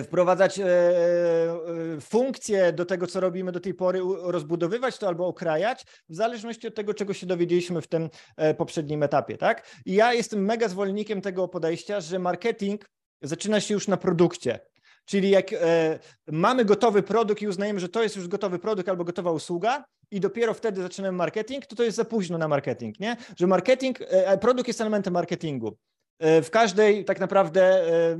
[0.03, 5.85] wprowadzać e, e, funkcje do tego, co robimy do tej pory, rozbudowywać to albo okrajać,
[6.09, 8.09] w zależności od tego, czego się dowiedzieliśmy w tym
[8.57, 9.67] poprzednim etapie, tak?
[9.85, 12.89] I ja jestem mega zwolennikiem tego podejścia, że marketing
[13.21, 14.59] zaczyna się już na produkcie.
[15.05, 15.45] Czyli jak
[16.27, 20.19] mamy gotowy produkt i uznajemy, że to jest już gotowy produkt albo gotowa usługa, i
[20.19, 23.17] dopiero wtedy zaczynamy marketing, to to jest za późno na marketing, nie?
[23.37, 23.99] Że marketing,
[24.41, 25.77] produkt jest elementem marketingu.
[26.19, 28.17] E, w każdej, tak naprawdę, e,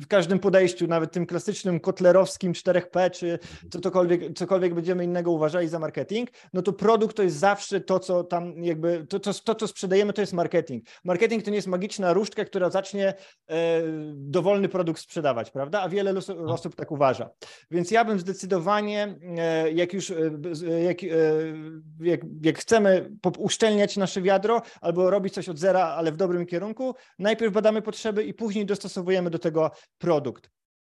[0.00, 3.38] w każdym podejściu, nawet tym klasycznym kotlerowskim 4P, czy
[3.82, 8.24] cokolwiek, cokolwiek będziemy innego uważali za marketing, no to produkt to jest zawsze to, co
[8.24, 10.84] tam jakby, to, to, to co sprzedajemy, to jest marketing.
[11.04, 13.14] Marketing to nie jest magiczna różdżka, która zacznie e,
[14.14, 15.80] dowolny produkt sprzedawać, prawda?
[15.80, 16.20] A wiele no.
[16.46, 17.30] osób tak uważa.
[17.70, 19.18] Więc ja bym zdecydowanie,
[19.74, 20.12] jak już,
[20.84, 21.02] jak,
[22.00, 26.94] jak, jak chcemy uszczelniać nasze wiadro, albo robić coś od zera, ale w dobrym kierunku,
[27.18, 30.50] najpierw badamy potrzeby i później dostosowujemy do tego produkt.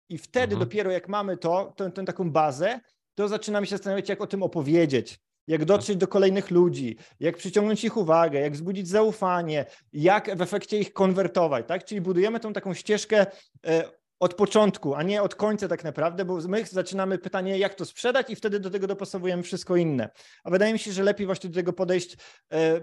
[0.09, 0.61] I wtedy mhm.
[0.61, 2.81] dopiero jak mamy to, tę, tę taką bazę,
[3.15, 7.85] to zaczynamy się zastanawiać, jak o tym opowiedzieć, jak dotrzeć do kolejnych ludzi, jak przyciągnąć
[7.85, 11.85] ich uwagę, jak wzbudzić zaufanie, jak w efekcie ich konwertować, tak?
[11.85, 13.27] Czyli budujemy tą taką ścieżkę
[13.67, 13.91] e,
[14.21, 18.31] od początku, a nie od końca tak naprawdę, bo my zaczynamy pytanie, jak to sprzedać
[18.31, 20.11] i wtedy do tego dopasowujemy wszystko inne.
[20.45, 22.17] A wydaje mi się, że lepiej właśnie do tego podejść
[22.53, 22.81] e,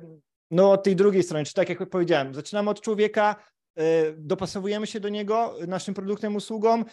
[0.51, 3.35] no od tej drugiej strony, czy tak jak powiedziałem, zaczynamy od człowieka,
[3.75, 3.83] e,
[4.17, 6.83] dopasowujemy się do niego naszym produktem, usługą,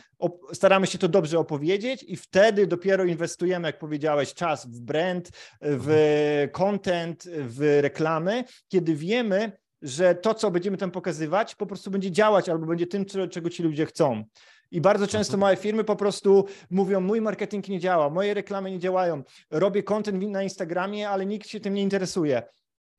[0.52, 6.48] staramy się to dobrze opowiedzieć i wtedy dopiero inwestujemy, jak powiedziałeś, czas w brand, w
[6.52, 12.48] content, w reklamy, kiedy wiemy, że to, co będziemy tam pokazywać, po prostu będzie działać
[12.48, 14.24] albo będzie tym, czego ci ludzie chcą.
[14.70, 18.78] I bardzo często małe firmy po prostu mówią: Mój marketing nie działa, moje reklamy nie
[18.78, 22.42] działają, robię content na Instagramie, ale nikt się tym nie interesuje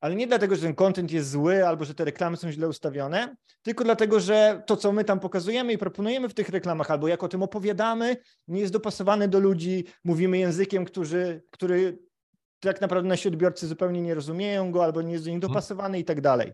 [0.04, 3.36] ale nie dlatego, że ten content jest zły albo że te reklamy są źle ustawione,
[3.62, 7.22] tylko dlatego, że to, co my tam pokazujemy i proponujemy w tych reklamach, albo jak
[7.22, 8.16] o tym opowiadamy,
[8.48, 11.98] nie jest dopasowane do ludzi, mówimy językiem, który, który
[12.60, 15.52] tak naprawdę nasi odbiorcy zupełnie nie rozumieją go, albo nie jest do nich mhm.
[15.52, 16.52] dopasowany i tak dalej.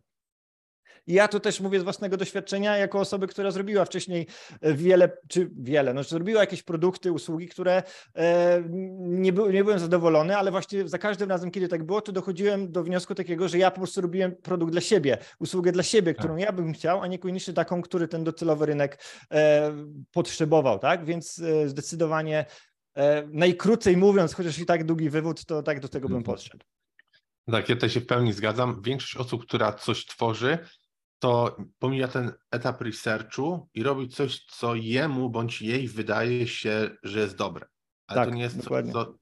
[1.07, 4.27] I ja to też mówię z własnego doświadczenia, jako osoby, która zrobiła wcześniej
[4.61, 7.83] e, wiele, czy wiele, no, zrobiła jakieś produkty, usługi, które
[8.15, 8.63] e,
[8.99, 12.73] nie, by, nie byłem zadowolony, ale właśnie za każdym razem, kiedy tak było, to dochodziłem
[12.73, 16.35] do wniosku takiego, że ja po prostu robiłem produkt dla siebie, usługę dla siebie, którą
[16.35, 16.45] tak.
[16.45, 19.73] ja bym chciał, a niekoniecznie taką, który ten docelowy rynek e,
[20.13, 21.05] potrzebował, tak?
[21.05, 22.47] Więc zdecydowanie
[23.33, 26.37] najkrócej mówiąc, chociaż i tak długi wywód, to tak do tego bym mhm.
[26.37, 26.65] podszedł.
[27.51, 28.83] Tak, ja też się w pełni zgadzam.
[28.83, 30.59] Większość osób, która coś tworzy,
[31.21, 37.21] to pomija ten etap researchu i robi coś, co jemu bądź jej wydaje się, że
[37.21, 37.67] jest dobre.
[38.07, 38.93] Ale Tak, to nie jest dokładnie.
[38.93, 39.15] coś, co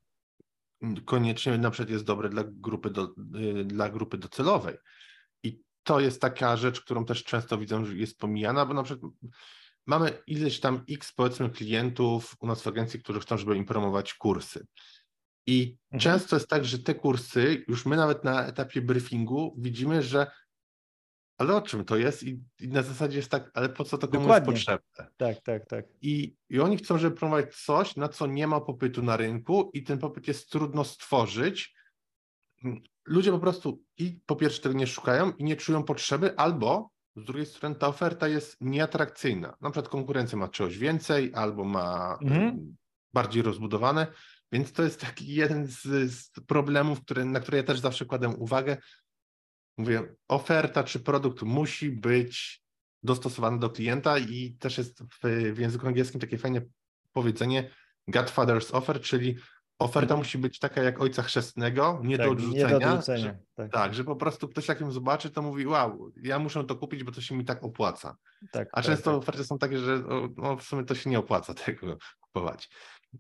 [1.05, 3.15] koniecznie na przykład jest dobre dla grupy, do,
[3.61, 4.77] y, dla grupy docelowej.
[5.43, 9.13] I to jest taka rzecz, którą też często widzę, że jest pomijana, bo na przykład
[9.87, 14.15] mamy ileś tam x powiedzmy klientów u nas w agencji, którzy chcą, żeby im promować
[14.15, 14.67] kursy.
[15.47, 16.01] I Mhm.
[16.01, 20.31] często jest tak, że te kursy, już my nawet na etapie briefingu widzimy, że
[21.39, 22.23] ale o czym to jest?
[22.23, 24.53] I, i na zasadzie jest tak, ale po co to komu Dokładnie.
[24.53, 25.13] jest potrzebne?
[25.17, 25.85] Tak, tak, tak.
[26.03, 29.83] I, I oni chcą, żeby promować coś, na co nie ma popytu na rynku i
[29.83, 31.75] ten popyt jest trudno stworzyć.
[33.07, 37.25] Ludzie po prostu i po pierwsze tego nie szukają i nie czują potrzeby, albo z
[37.25, 39.57] drugiej strony ta oferta jest nieatrakcyjna.
[39.61, 42.77] Na przykład konkurencja ma czegoś więcej, albo ma Mhm.
[43.15, 44.07] bardziej rozbudowane,
[44.53, 48.29] więc to jest taki jeden z, z problemów, które, na które ja też zawsze kładę
[48.29, 48.77] uwagę.
[49.79, 52.63] Mówię, oferta czy produkt musi być
[53.03, 55.19] dostosowany do klienta i też jest w,
[55.55, 56.61] w języku angielskim takie fajne
[57.13, 57.71] powiedzenie
[58.11, 59.37] Godfather's offer, czyli
[59.79, 62.69] oferta musi być taka jak ojca chrzestnego, nie do tak, odrzucenia.
[62.79, 63.19] Nie do odrzucenia.
[63.25, 66.65] że- Tak, tak, że po prostu ktoś jak ją zobaczy, to mówi, wow, ja muszę
[66.65, 68.17] to kupić, bo to się mi tak opłaca.
[68.53, 69.19] tak, A tak, często tak.
[69.19, 70.03] oferty są takie, że
[70.37, 72.69] no, w sumie to się nie opłaca tego kupować.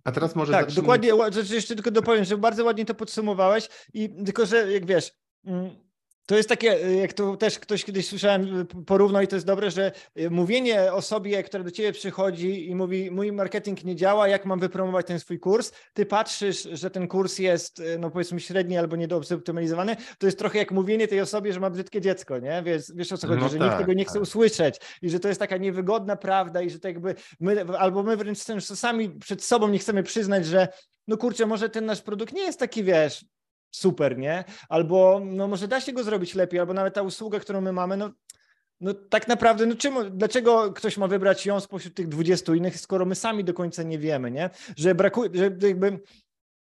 [0.04, 1.12] A teraz może Tak, zacznijmy- dokładnie,
[1.54, 5.12] jeszcze tylko dopowiem, że bardzo ładnie to podsumowałeś i tylko, że jak wiesz,
[5.46, 5.87] mm,
[6.28, 9.46] to jest takie, y, jak to też ktoś kiedyś słyszałem, y, porównał i to jest
[9.46, 14.28] dobre, że y, mówienie osobie, która do ciebie przychodzi i mówi, mój marketing nie działa,
[14.28, 18.78] jak mam wypromować ten swój kurs, ty patrzysz, że ten kurs jest, no powiedzmy średni
[18.78, 22.62] albo niedozoptymalizowany, to jest trochę jak mówienie tej osobie, że ma brzydkie dziecko, nie?
[22.64, 24.22] Wiesz, wiesz o co chodzi, No że nikt tak, tego nie chce tak.
[24.22, 28.16] usłyszeć i że to jest taka niewygodna prawda i że tak jakby my, albo my
[28.16, 30.68] wręcz sami przed sobą nie chcemy przyznać, że
[31.08, 33.24] no kurczę, może ten nasz produkt nie jest taki, wiesz,
[33.70, 34.44] super, nie?
[34.68, 37.96] Albo no może da się go zrobić lepiej, albo nawet ta usługa, którą my mamy,
[37.96, 38.10] no,
[38.80, 43.04] no tak naprawdę, no czemu, dlaczego ktoś ma wybrać ją spośród tych 20 innych, skoro
[43.04, 44.50] my sami do końca nie wiemy, nie?
[44.76, 46.00] Że brakuje, że jakby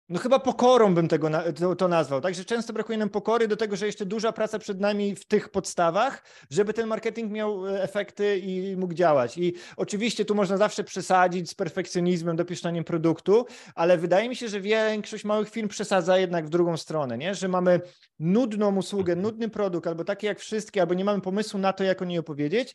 [0.08, 2.34] no chyba pokorą bym tego to, to nazwał, tak?
[2.34, 5.48] Że często brakuje nam pokory do tego, że jeszcze duża praca przed nami w tych
[5.48, 9.38] podstawach, żeby ten marketing miał e, efekty i mógł działać.
[9.38, 14.60] I oczywiście tu można zawsze przesadzić z perfekcjonizmem, dopieszczaniem produktu, ale wydaje mi się, że
[14.60, 17.34] większość małych firm przesadza jednak w drugą stronę, nie?
[17.34, 17.80] Że mamy
[18.18, 22.02] nudną usługę, nudny produkt, albo takie jak wszystkie, albo nie mamy pomysłu na to, jak
[22.02, 22.74] o niej opowiedzieć,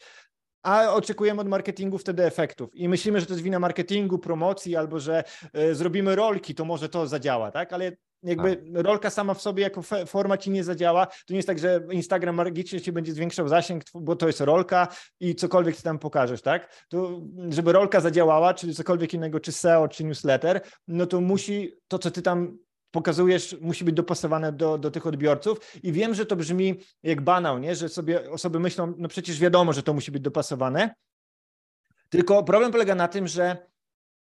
[0.63, 2.75] a oczekujemy od marketingu wtedy efektów.
[2.75, 5.23] I myślimy, że to jest wina marketingu, promocji, albo że
[5.53, 7.73] e, zrobimy rolki, to może to zadziała, tak?
[7.73, 7.91] Ale
[8.23, 11.05] jakby rolka sama w sobie jako forma ci nie zadziała.
[11.05, 14.87] To nie jest tak, że Instagram magicznie ci będzie zwiększał zasięg, bo to jest rolka
[15.19, 16.85] i cokolwiek ty tam pokażesz, tak?
[16.89, 21.99] To żeby rolka zadziałała, czy cokolwiek innego, czy SEO, czy newsletter, no to musi to,
[21.99, 22.57] co ty tam
[22.93, 25.57] pokazujesz, musi być dopasowane do, do tych odbiorców.
[25.83, 27.75] I wiem, że to brzmi jak banał, nie?
[27.75, 30.95] że sobie osoby myślą, no przecież wiadomo, że to musi być dopasowane.
[32.09, 33.57] Tylko problem polega na tym, że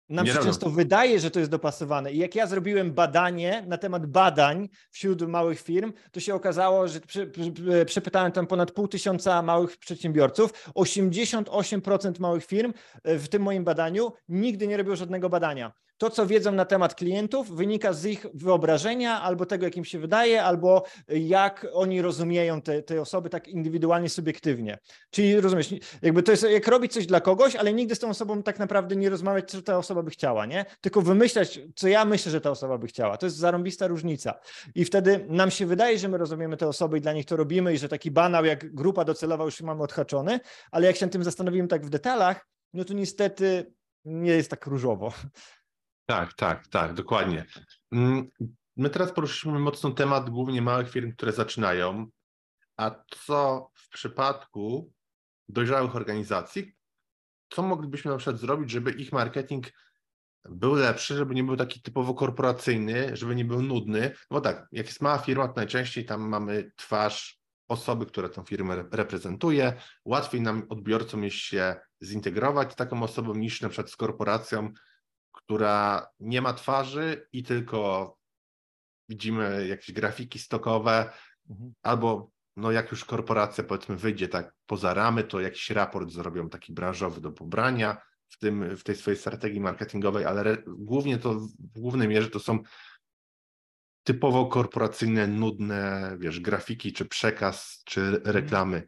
[0.10, 0.49] nam Nie się robią.
[0.49, 2.12] często wydaje, że to jest dopasowane.
[2.12, 6.99] I jak ja zrobiłem badanie na temat badań wśród małych firm, to się okazało, że
[6.99, 7.53] przy, przy,
[7.86, 10.69] przepytałem tam ponad pół tysiąca małych przedsiębiorców.
[10.75, 15.73] 88% małych firm e, w tym moim badaniu nigdy nie robiło żadnego badania.
[15.97, 19.99] To, co wiedzą na temat klientów, wynika z ich wyobrażenia albo tego, jak im się
[19.99, 24.77] wydaje, albo jak oni rozumieją te, te osoby tak indywidualnie, subiektywnie.
[25.10, 28.43] Czyli rozumiesz, jakby to jest jak robić coś dla kogoś, ale nigdy z tą osobą
[28.43, 30.65] tak naprawdę nie rozmawiać, co ta osoba by chciała, nie?
[30.81, 33.17] Tylko wymyślać, co ja myślę, że ta osoba by chciała.
[33.17, 34.33] To jest zarąbista różnica.
[34.75, 37.73] I wtedy nam się wydaje, że my rozumiemy te osoby i dla nich to robimy
[37.73, 40.39] i że taki banał jak grupa docelowa już mamy odhaczony,
[40.71, 43.73] ale jak się tym zastanowimy tak w detalach, no to niestety
[44.05, 45.13] nie jest tak różowo.
[46.08, 47.46] Tak, tak, tak, dokładnie.
[47.91, 48.30] Mm,
[48.78, 52.08] My teraz poruszyliśmy mocno temat głównie małych firm, które zaczynają,
[52.78, 54.93] a co w przypadku
[55.50, 56.76] dojrzałych organizacji,
[57.50, 59.67] co moglibyśmy na przykład zrobić, żeby ich marketing
[60.50, 64.86] był lepszy, żeby nie był taki typowo korporacyjny, żeby nie był nudny, bo tak, jak
[64.88, 69.74] jest mała firma, to najczęściej tam mamy twarz osoby, która tę firmę re- reprezentuje,
[70.06, 74.72] łatwiej nam odbiorcom jest się zintegrować z taką osobą niż na przykład z korporacją,
[75.47, 78.13] która nie ma twarzy i tylko
[79.10, 81.13] widzimy jakieś grafiki stokowe,
[81.81, 86.73] albo no jak już korporacja powiedzmy wyjdzie tak poza ramy, to jakiś raport zrobią taki
[86.73, 91.79] branżowy do pobrania w, tym, w tej swojej strategii marketingowej, ale re, głównie to w
[91.79, 92.60] głównej mierze to są
[94.03, 98.83] typowo korporacyjne, nudne, wiesz, grafiki, czy przekaz, czy reklamy.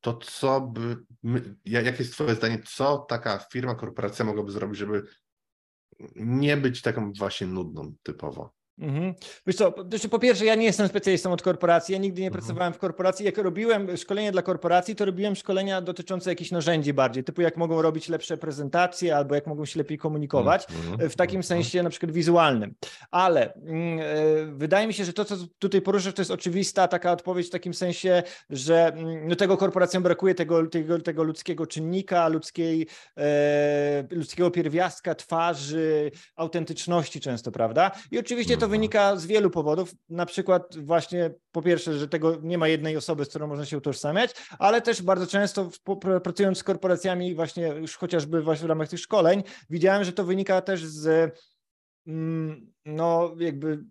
[0.00, 4.78] To co by, my, ja- jakie jest twoje zdanie, co taka firma, korporacja mogłaby zrobić,
[4.78, 5.02] żeby
[6.16, 8.54] nie być taką właśnie nudną typowo?
[8.78, 9.14] Mhm.
[9.46, 9.72] Wiesz co,
[10.10, 12.42] po pierwsze, ja nie jestem specjalistą od korporacji, ja nigdy nie mhm.
[12.42, 13.26] pracowałem w korporacji.
[13.26, 17.82] Jak robiłem szkolenie dla korporacji, to robiłem szkolenia dotyczące jakichś narzędzi bardziej, typu jak mogą
[17.82, 21.10] robić lepsze prezentacje albo jak mogą się lepiej komunikować, mhm.
[21.10, 21.42] w takim mhm.
[21.42, 22.74] sensie na przykład wizualnym.
[23.10, 23.56] Ale e,
[24.52, 27.74] wydaje mi się, że to, co tutaj poruszasz, to jest oczywista taka odpowiedź w takim
[27.74, 34.50] sensie, że mm, no, tego korporacjom brakuje tego, tego, tego ludzkiego czynnika, ludzkiej, e, ludzkiego
[34.50, 37.90] pierwiastka, twarzy, autentyczności często, prawda?
[38.10, 39.94] I oczywiście to wynika z wielu powodów.
[40.08, 43.78] Na przykład właśnie po pierwsze, że tego nie ma jednej osoby, z którą można się
[43.78, 45.70] utożsamiać, ale też bardzo często
[46.22, 50.60] pracując z korporacjami właśnie już chociażby właśnie w ramach tych szkoleń, widziałem, że to wynika
[50.60, 51.34] też z
[52.06, 53.84] mm, no jakby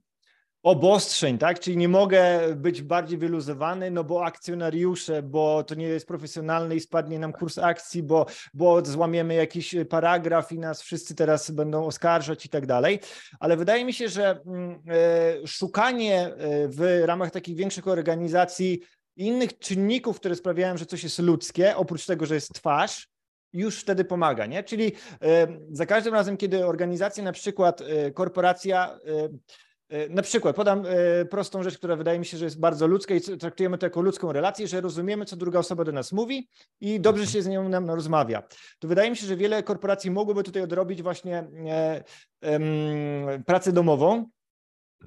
[0.64, 1.60] obostrzeń, tak?
[1.60, 6.80] Czyli nie mogę być bardziej wyluzowany, no bo akcjonariusze, bo to nie jest profesjonalne i
[6.80, 12.46] spadnie nam kurs akcji, bo, bo złamiemy jakiś paragraf i nas wszyscy teraz będą oskarżać
[12.46, 13.00] i tak dalej.
[13.40, 14.82] Ale wydaje mi się, że mm,
[15.44, 18.82] e, szukanie e, w ramach takich większych organizacji
[19.16, 23.08] innych czynników, które sprawiają, że coś jest ludzkie, oprócz tego, że jest twarz,
[23.54, 24.64] już wtedy pomaga, nie?
[24.64, 27.82] Czyli e, za każdym razem, kiedy organizacja, na przykład
[28.14, 29.00] korporacja
[30.10, 33.22] na przykład podam e, prostą rzecz, która wydaje mi się, że jest bardzo ludzka i
[33.22, 36.50] traktujemy to jako ludzką relację, że rozumiemy, co druga osoba do nas mówi
[36.82, 38.44] i dobrze się z nią nam rozmawia.
[38.80, 41.48] To wydaje mi się, że wiele korporacji mogłoby tutaj odrobić właśnie
[42.42, 42.60] e,
[43.46, 44.26] pracę domową,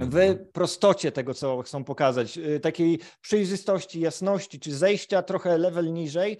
[0.00, 6.38] w prostocie tego, co chcą pokazać, y, takiej przejrzystości, jasności, czy zejścia trochę level niżej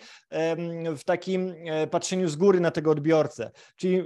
[0.97, 4.05] w takim e, patrzeniu z góry na tego odbiorcę, czyli y,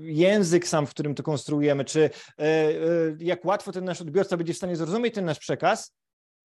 [0.00, 2.70] język sam, w którym to konstruujemy, czy e, e,
[3.18, 5.94] jak łatwo ten nasz odbiorca będzie w stanie zrozumieć ten nasz przekaz,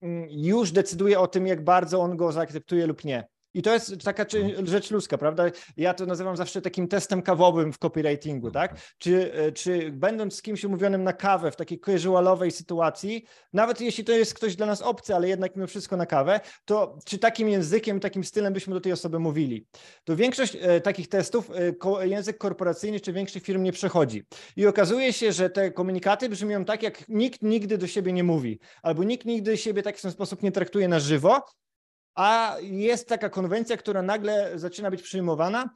[0.02, 3.28] mm, już decyduje o tym, jak bardzo on go zaakceptuje lub nie.
[3.56, 4.26] I to jest taka
[4.64, 5.44] rzecz ludzka, prawda?
[5.78, 8.80] Ja to nazywam zawsze takim testem kawowym w copywritingu, tak?
[8.98, 14.04] Czy, e, czy będąc z kimś umówionym na kawę w takiej casualowej sytuacji, nawet jeśli
[14.04, 17.50] to jest ktoś dla nas obcy, ale jednak mimo wszystko na kawę, to czy takim
[17.50, 19.68] językiem, takim stylem byśmy do tej osoby mówili?
[20.04, 21.52] To większość e, takich testów
[22.00, 24.24] e, język korporacyjny czy większych firm nie przechodzi.
[24.56, 28.60] I okazuje się, że te komunikaty brzmią tak, jak nikt nigdy do siebie nie mówi,
[28.84, 31.42] albo nikt nigdy siebie tak w ten sposób nie traktuje na żywo,
[32.16, 35.70] a jest taka konwencja, która nagle zaczyna być przyjmowana,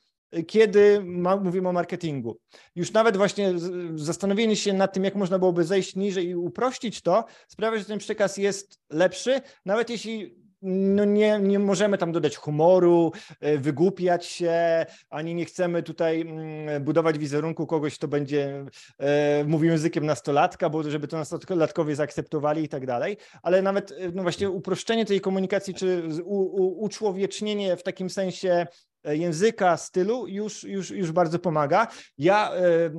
[0.47, 2.39] kiedy ma, mówimy o marketingu.
[2.75, 3.53] Już nawet właśnie
[3.95, 7.99] zastanowienie się nad tym, jak można byłoby zejść niżej i uprościć to, sprawia, że ten
[7.99, 14.85] przekaz jest lepszy, nawet jeśli no nie, nie możemy tam dodać humoru, e, wygłupiać się,
[15.09, 18.65] ani nie chcemy tutaj mm, budować wizerunku kogoś, kto będzie
[18.97, 23.95] e, mówił językiem nastolatka, bo żeby to nastolatkowie zaakceptowali i tak dalej, ale nawet e,
[24.13, 28.67] no właśnie uproszczenie tej komunikacji, czy u, u, uczłowiecznienie w takim sensie
[29.03, 31.87] języka, stylu już, już, już bardzo pomaga.
[32.17, 32.91] Ja y,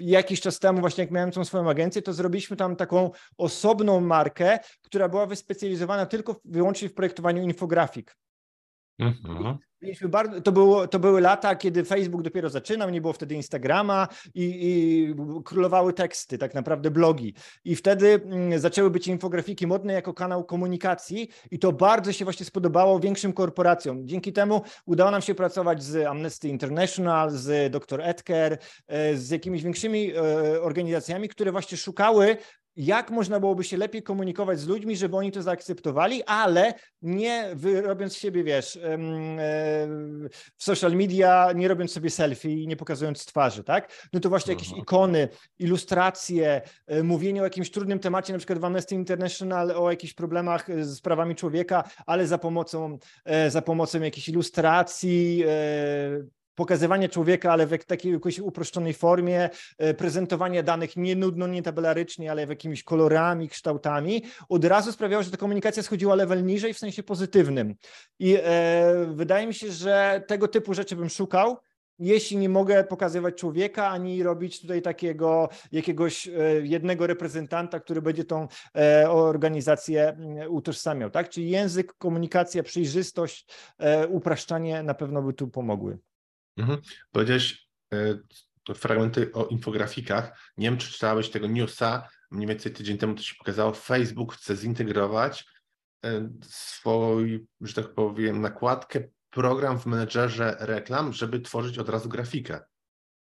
[0.00, 4.58] jakiś czas temu, właśnie jak miałem tą swoją agencję, to zrobiliśmy tam taką osobną markę,
[4.82, 8.16] która była wyspecjalizowana tylko wyłącznie w projektowaniu infografik.
[8.98, 9.58] Mhm.
[9.82, 14.08] Mieliśmy bardzo, to, było, to były lata, kiedy Facebook dopiero zaczynał, nie było wtedy Instagrama
[14.34, 17.34] i, i królowały teksty, tak naprawdę blogi.
[17.64, 22.46] I wtedy mm, zaczęły być infografiki modne jako kanał komunikacji i to bardzo się właśnie
[22.46, 24.06] spodobało większym korporacjom.
[24.06, 28.00] Dzięki temu udało nam się pracować z Amnesty International, z Dr.
[28.00, 32.36] Edker, e, z jakimiś większymi e, organizacjami, które właśnie szukały
[32.76, 38.16] jak można byłoby się lepiej komunikować z ludźmi, żeby oni to zaakceptowali, ale nie robiąc
[38.16, 38.78] siebie, wiesz,
[40.56, 44.08] w social media, nie robiąc sobie selfie i nie pokazując twarzy, tak?
[44.12, 48.64] No to właśnie jakieś ikony, ilustracje, e, mówienie o jakimś trudnym temacie, na przykład w
[48.64, 54.00] Amnesty International o jakichś problemach e, z prawami człowieka, ale za pomocą, e, za pomocą
[54.00, 55.44] jakichś ilustracji,
[56.54, 62.30] pokazywanie człowieka, ale w takiej jakiejś uproszczonej formie, e, prezentowanie danych nie nudno, nie tabelarycznie,
[62.30, 66.78] ale w jakimiś kolorami, kształtami, od razu sprawiało, że ta komunikacja schodziła level niżej w
[66.78, 67.74] sensie pozytywnym.
[68.18, 71.56] I e, wydaje mi się, że tego typu rzeczy bym szukał,
[71.98, 78.24] jeśli nie mogę pokazywać człowieka, ani robić tutaj takiego jakiegoś e, jednego reprezentanta, który będzie
[78.24, 81.28] tą e, organizację mm, utożsamiał, tak?
[81.28, 83.46] Czyli język, komunikacja, przejrzystość,
[84.08, 85.98] upraszczanie na pewno by tu pomogły.
[86.56, 86.80] Mhm.
[87.12, 90.52] Powiedziałeś e, fragmenty o infografikach.
[90.56, 92.08] Nie wiem, czy czytałeś tego newsa.
[92.30, 93.72] Mniej więcej tydzień temu to się pokazało.
[93.72, 95.44] Facebook chce zintegrować
[96.04, 102.60] e, swój, że tak powiem, nakładkę, program w menedżerze reklam, żeby tworzyć od razu grafikę.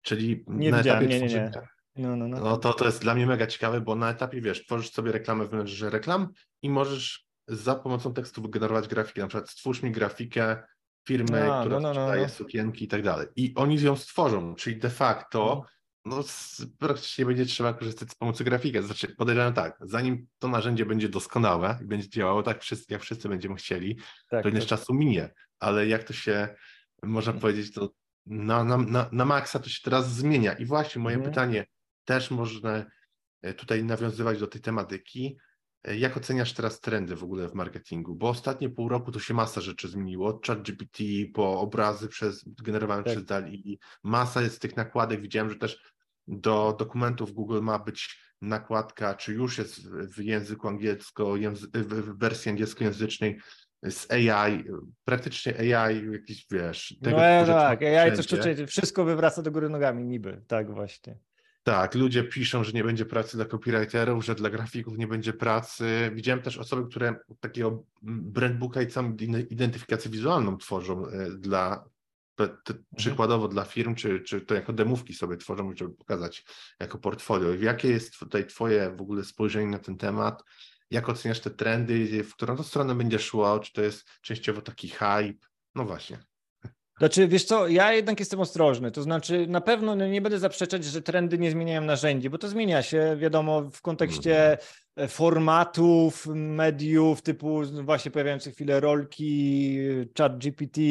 [0.02, 1.52] Czyli nie na etapie nie, nie, nie.
[1.96, 2.40] No, no, no.
[2.40, 5.46] no to, to jest dla mnie mega ciekawe, bo na etapie, wiesz, tworzysz sobie reklamę
[5.46, 6.30] w menedżerze reklam
[6.62, 9.22] i możesz za pomocą tekstu wygenerować grafikę.
[9.22, 10.64] Na przykład stwórz mi grafikę
[11.08, 13.28] firmy, A, która no, no, sprzedaje no, sukienki i tak dalej.
[13.36, 15.66] I oni ją stworzą, czyli de facto
[16.06, 16.24] no,
[16.80, 18.82] praktycznie będzie trzeba korzystać z pomocy grafika.
[18.82, 23.56] Znaczy, podejrzewam tak, zanim to narzędzie będzie doskonałe i będzie działało tak, jak wszyscy będziemy
[23.56, 24.00] chcieli,
[24.30, 24.70] tak, to ile tak.
[24.70, 25.34] czasu minie.
[25.60, 26.56] Ale jak to się,
[27.04, 27.42] można mhm.
[27.42, 27.90] powiedzieć, to
[28.26, 30.54] na, na, na, na maksa to się teraz zmienia.
[30.54, 31.32] I właśnie moje mhm.
[31.32, 31.66] pytanie
[32.06, 32.86] też można
[33.42, 35.38] e, tutaj nawiązywać do tej tematyki.
[35.94, 38.16] Jak oceniasz teraz trendy w ogóle w marketingu?
[38.16, 40.28] Bo ostatnie pół roku to się masa rzeczy zmieniło.
[40.28, 43.14] Od ChatGPT po obrazy przez, generowane tak.
[43.14, 43.80] przez DALI.
[44.04, 45.22] Masa jest tych nakładek.
[45.22, 45.94] Widziałem, że też
[46.28, 51.34] do dokumentów Google ma być nakładka, czy już jest w języku angielsko,
[51.74, 53.40] w wersji angielskojęzycznej
[53.84, 54.64] z AI,
[55.06, 56.96] praktycznie AI, jakiś wiesz.
[57.04, 61.18] Tego no tak, AI coś to wszystko wywraca do góry nogami, niby, tak właśnie.
[61.66, 66.12] Tak, ludzie piszą, że nie będzie pracy dla copywriterów, że dla grafików nie będzie pracy.
[66.14, 69.16] Widziałem też osoby, które takiego brandbooka i całą
[69.50, 71.86] identyfikację wizualną tworzą e, dla
[72.40, 72.86] mhm.
[72.98, 76.46] przykładowo dla firm, czy, czy to jako demówki sobie tworzą, żeby pokazać
[76.80, 77.54] jako portfolio.
[77.54, 80.44] Jakie jest tutaj Twoje w ogóle spojrzenie na ten temat?
[80.92, 82.24] Jak oceniasz te trendy?
[82.24, 83.60] W którą to stronę będzie szło?
[83.60, 85.48] Czy to jest częściowo taki hype?
[85.76, 86.20] No właśnie.
[86.98, 91.02] Znaczy, wiesz co, ja jednak jestem ostrożny, to znaczy na pewno nie będę zaprzeczać, że
[91.02, 95.10] trendy nie zmieniają narzędzi, bo to zmienia się, wiadomo, w kontekście mhm.
[95.10, 99.78] formatów, mediów, typu właśnie pojawiające chwilę rolki,
[100.18, 100.82] chat GPT,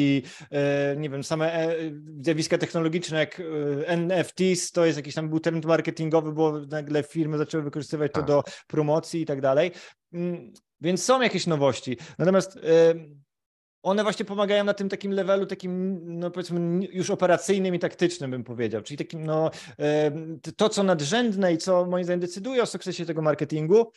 [0.51, 1.75] e, nie wiem, same e,
[2.21, 3.41] zjawiska technologiczne jak
[3.87, 8.19] e, NFTs, to jest jakiś tam był trend marketingowy, bo nagle firmy zaczęły wykorzystywać to
[8.19, 8.27] tak.
[8.27, 9.71] do promocji i tak dalej.
[10.13, 11.97] Mm, więc są jakieś nowości.
[12.17, 12.59] Natomiast
[13.85, 18.43] one właśnie pomagają na tym takim levelu, takim, no powiedzmy, już operacyjnym i taktycznym, bym
[18.43, 18.81] powiedział.
[18.81, 19.51] Czyli takim, no,
[20.57, 23.91] to, co nadrzędne i co moim zdaniem decyduje o sukcesie tego marketingu,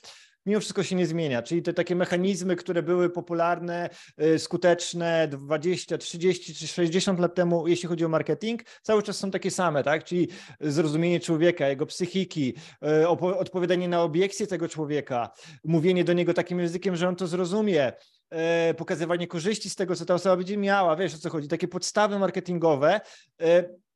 [0.46, 1.42] mimo wszystko się nie zmienia.
[1.42, 3.90] Czyli te takie mechanizmy, które były popularne,
[4.22, 9.30] y, skuteczne 20, 30 czy 60 lat temu, jeśli chodzi o marketing, cały czas są
[9.30, 10.04] takie same, tak?
[10.04, 10.28] Czyli
[10.60, 12.54] zrozumienie człowieka, jego psychiki,
[13.02, 15.30] y, odpowiadanie na obiekcje tego człowieka,
[15.64, 17.92] mówienie do niego takim językiem, że on to zrozumie,
[18.30, 21.68] e, pokazywanie korzyści z tego, co ta osoba będzie miała, wiesz o co chodzi, takie
[21.68, 23.00] podstawy marketingowe,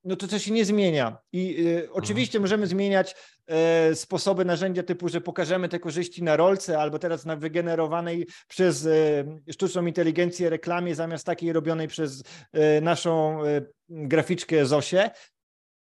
[0.04, 1.18] no to to się nie zmienia.
[1.32, 2.42] I y, oczywiście mhm.
[2.42, 3.14] możemy zmieniać
[3.90, 8.84] y, sposoby, narzędzia typu, że pokażemy te korzyści na rolce albo teraz na wygenerowanej przez
[8.84, 12.22] y, sztuczną inteligencję reklamie zamiast takiej robionej przez
[12.82, 13.40] naszą
[13.88, 15.10] graficzkę Zosię,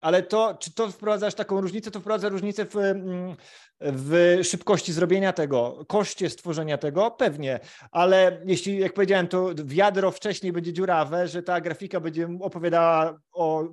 [0.04, 3.36] ale to, czy to wprowadzasz taką różnicę, to wprowadza różnicę w, mm,
[3.80, 7.60] w szybkości zrobienia tego, koszcie stworzenia tego, pewnie,
[7.90, 13.68] ale jeśli, jak powiedziałem, to wiadro wcześniej będzie dziurawe, że ta grafika będzie opowiadała o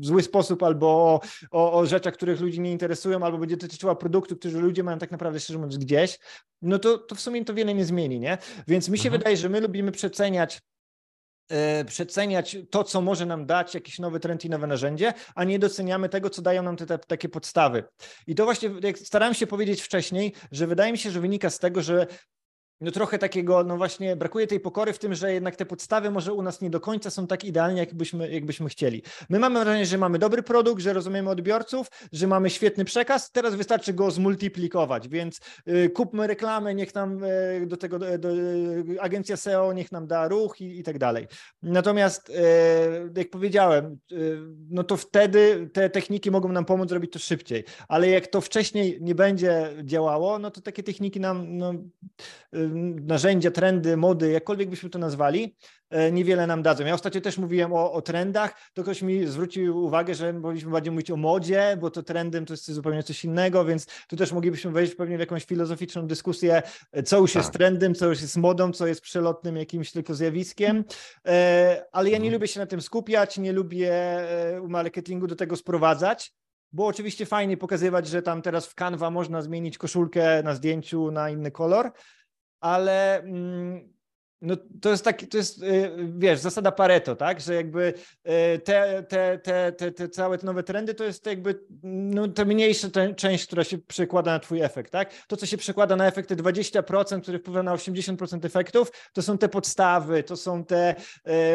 [0.00, 1.20] zły sposób albo o,
[1.50, 5.10] o, o rzeczach, których ludzi nie interesują, albo będzie dotyczyła produktu, który ludzie mają tak
[5.10, 6.18] naprawdę, szczerze mówiąc, gdzieś,
[6.62, 8.38] no to, to w sumie to wiele nie zmieni, nie?
[8.68, 9.18] Więc mi się mhm.
[9.18, 10.60] wydaje, że my lubimy przeceniać
[11.86, 16.08] przeceniać to, co może nam dać jakiś nowy trend i nowe narzędzie, a nie doceniamy
[16.08, 17.84] tego, co dają nam te, te takie podstawy.
[18.26, 21.82] I to właśnie, starałem się powiedzieć wcześniej, że wydaje mi się, że wynika z tego,
[21.82, 22.06] że
[22.80, 26.32] no trochę takiego, no właśnie brakuje tej pokory w tym, że jednak te podstawy może
[26.32, 29.02] u nas nie do końca są tak idealnie, jakbyśmy, jakbyśmy chcieli.
[29.28, 33.54] My mamy wrażenie, że mamy dobry produkt, że rozumiemy odbiorców, że mamy świetny przekaz, teraz
[33.54, 38.28] wystarczy go zmultiplikować, więc y, kupmy reklamę, niech nam y, do tego do, do,
[39.00, 41.26] agencja SEO niech nam da ruch i, i tak dalej.
[41.62, 42.32] Natomiast y,
[43.16, 44.38] jak powiedziałem, y,
[44.70, 48.98] no to wtedy te techniki mogą nam pomóc zrobić to szybciej, ale jak to wcześniej
[49.00, 51.74] nie będzie działało, no to takie techniki nam no,
[52.54, 52.69] y,
[53.06, 55.56] narzędzia, trendy, mody, jakkolwiek byśmy to nazwali,
[55.90, 56.84] e, niewiele nam dadzą.
[56.84, 60.92] Ja ostatnio też mówiłem o, o trendach, to ktoś mi zwrócił uwagę, że powinniśmy bardziej
[60.92, 64.70] mówić o modzie, bo to trendem to jest zupełnie coś innego, więc tu też moglibyśmy
[64.70, 66.62] wejść pewnie w jakąś filozoficzną dyskusję,
[66.92, 67.42] e, co już tak.
[67.42, 70.84] jest trendem, co już jest modą, co jest przelotnym jakimś tylko zjawiskiem,
[71.26, 72.32] e, ale ja nie mhm.
[72.32, 73.92] lubię się na tym skupiać, nie lubię
[74.68, 76.32] marketingu do tego sprowadzać,
[76.72, 81.30] bo oczywiście fajnie pokazywać, że tam teraz w Canva można zmienić koszulkę na zdjęciu na
[81.30, 81.92] inny kolor,
[82.60, 83.90] ale mm,
[84.42, 87.94] no to jest tak, to jest, y, wiesz, zasada Pareto, tak, że jakby
[88.54, 92.44] y, te, te, te, te, te całe te nowe trendy to jest jakby no, ta
[92.44, 95.26] mniejsza część, która się przekłada na twój efekt, tak?
[95.26, 99.48] To, co się przekłada na efekty 20%, które wpływa na 80% efektów, to są te
[99.48, 100.94] podstawy, to są te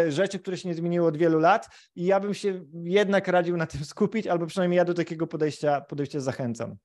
[0.05, 3.57] y, rzeczy, które się nie zmieniły od wielu lat i ja bym się jednak radził
[3.57, 6.75] na tym skupić, albo przynajmniej ja do takiego podejścia, podejścia zachęcam.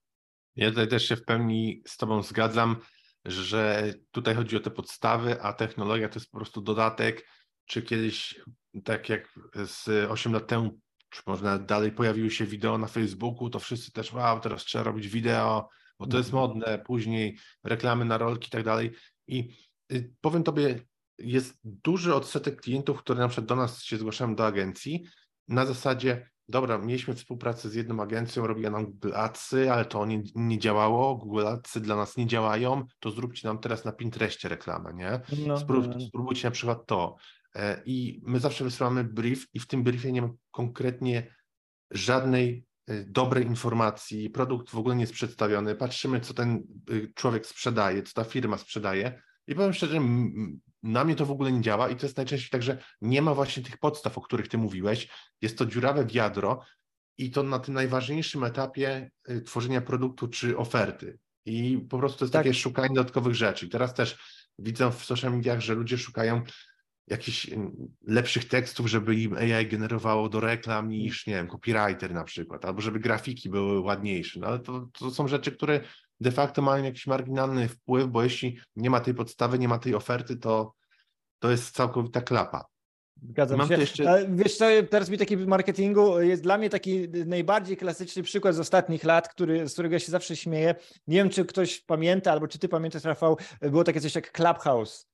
[0.56, 2.76] Ja tutaj też się w pełni z tobą zgadzam
[3.24, 7.26] że tutaj chodzi o te podstawy, a technologia to jest po prostu dodatek,
[7.64, 8.40] czy kiedyś,
[8.84, 10.78] tak jak z 8 lat temu,
[11.10, 15.08] czy można dalej pojawiły się wideo na Facebooku, to wszyscy też, wow, teraz trzeba robić
[15.08, 15.68] wideo,
[15.98, 16.48] bo to jest mhm.
[16.48, 18.90] modne, później reklamy na rolki i tak dalej.
[19.26, 19.54] I
[19.92, 20.80] y, powiem Tobie,
[21.18, 25.04] jest duży odsetek klientów, które na przykład do nas się zgłaszają do agencji,
[25.48, 30.22] na zasadzie dobra, mieliśmy współpracę z jedną agencją, robiła nam Google Adsy, ale to nie,
[30.34, 34.94] nie działało, Google Adsy dla nas nie działają, to zróbcie nam teraz na Pinterestie reklamę,
[34.94, 35.20] nie?
[35.46, 36.00] No, Sprób, no.
[36.00, 37.16] spróbujcie na przykład to.
[37.56, 41.34] E, I my zawsze wysyłamy brief i w tym briefie nie ma konkretnie
[41.90, 47.46] żadnej e, dobrej informacji, produkt w ogóle nie jest przedstawiony, patrzymy co ten y, człowiek
[47.46, 50.00] sprzedaje, co ta firma sprzedaje i powiem szczerze,
[50.82, 53.34] na mnie to w ogóle nie działa i to jest najczęściej tak, że nie ma
[53.34, 55.08] właśnie tych podstaw, o których ty mówiłeś,
[55.42, 56.64] jest to dziurawe wiadro
[57.18, 61.18] i to na tym najważniejszym etapie y, tworzenia produktu czy oferty.
[61.44, 62.42] I po prostu to jest Tak.
[62.42, 63.66] takie szukanie dodatkowych rzeczy.
[63.66, 64.18] I teraz też
[64.58, 66.42] widzę w social mediach, że ludzie szukają
[67.06, 67.72] jakichś mm,
[68.06, 72.80] lepszych tekstów, żeby im AI generowało do reklam niż, nie wiem, copywriter na przykład, albo
[72.80, 74.40] żeby grafiki były ładniejsze.
[74.40, 75.80] No ale to, to są rzeczy, które
[76.20, 79.94] de facto mają jakiś marginalny wpływ, bo jeśli nie ma tej podstawy, nie ma tej
[79.94, 80.74] oferty, to,
[81.38, 82.64] to jest całkowita klapa.
[83.22, 83.74] Zgadzam Mam się.
[83.74, 88.60] jeszcze- Wiesz co, teraz mi taki marketingu jest dla mnie taki najbardziej klasyczny przykład z
[88.60, 90.74] ostatnich lat, który, z którego ja się zawsze śmieję.
[91.06, 95.09] Nie wiem, czy ktoś pamięta, albo czy ty pamiętasz, Rafał, było takie coś jak Clubhouse.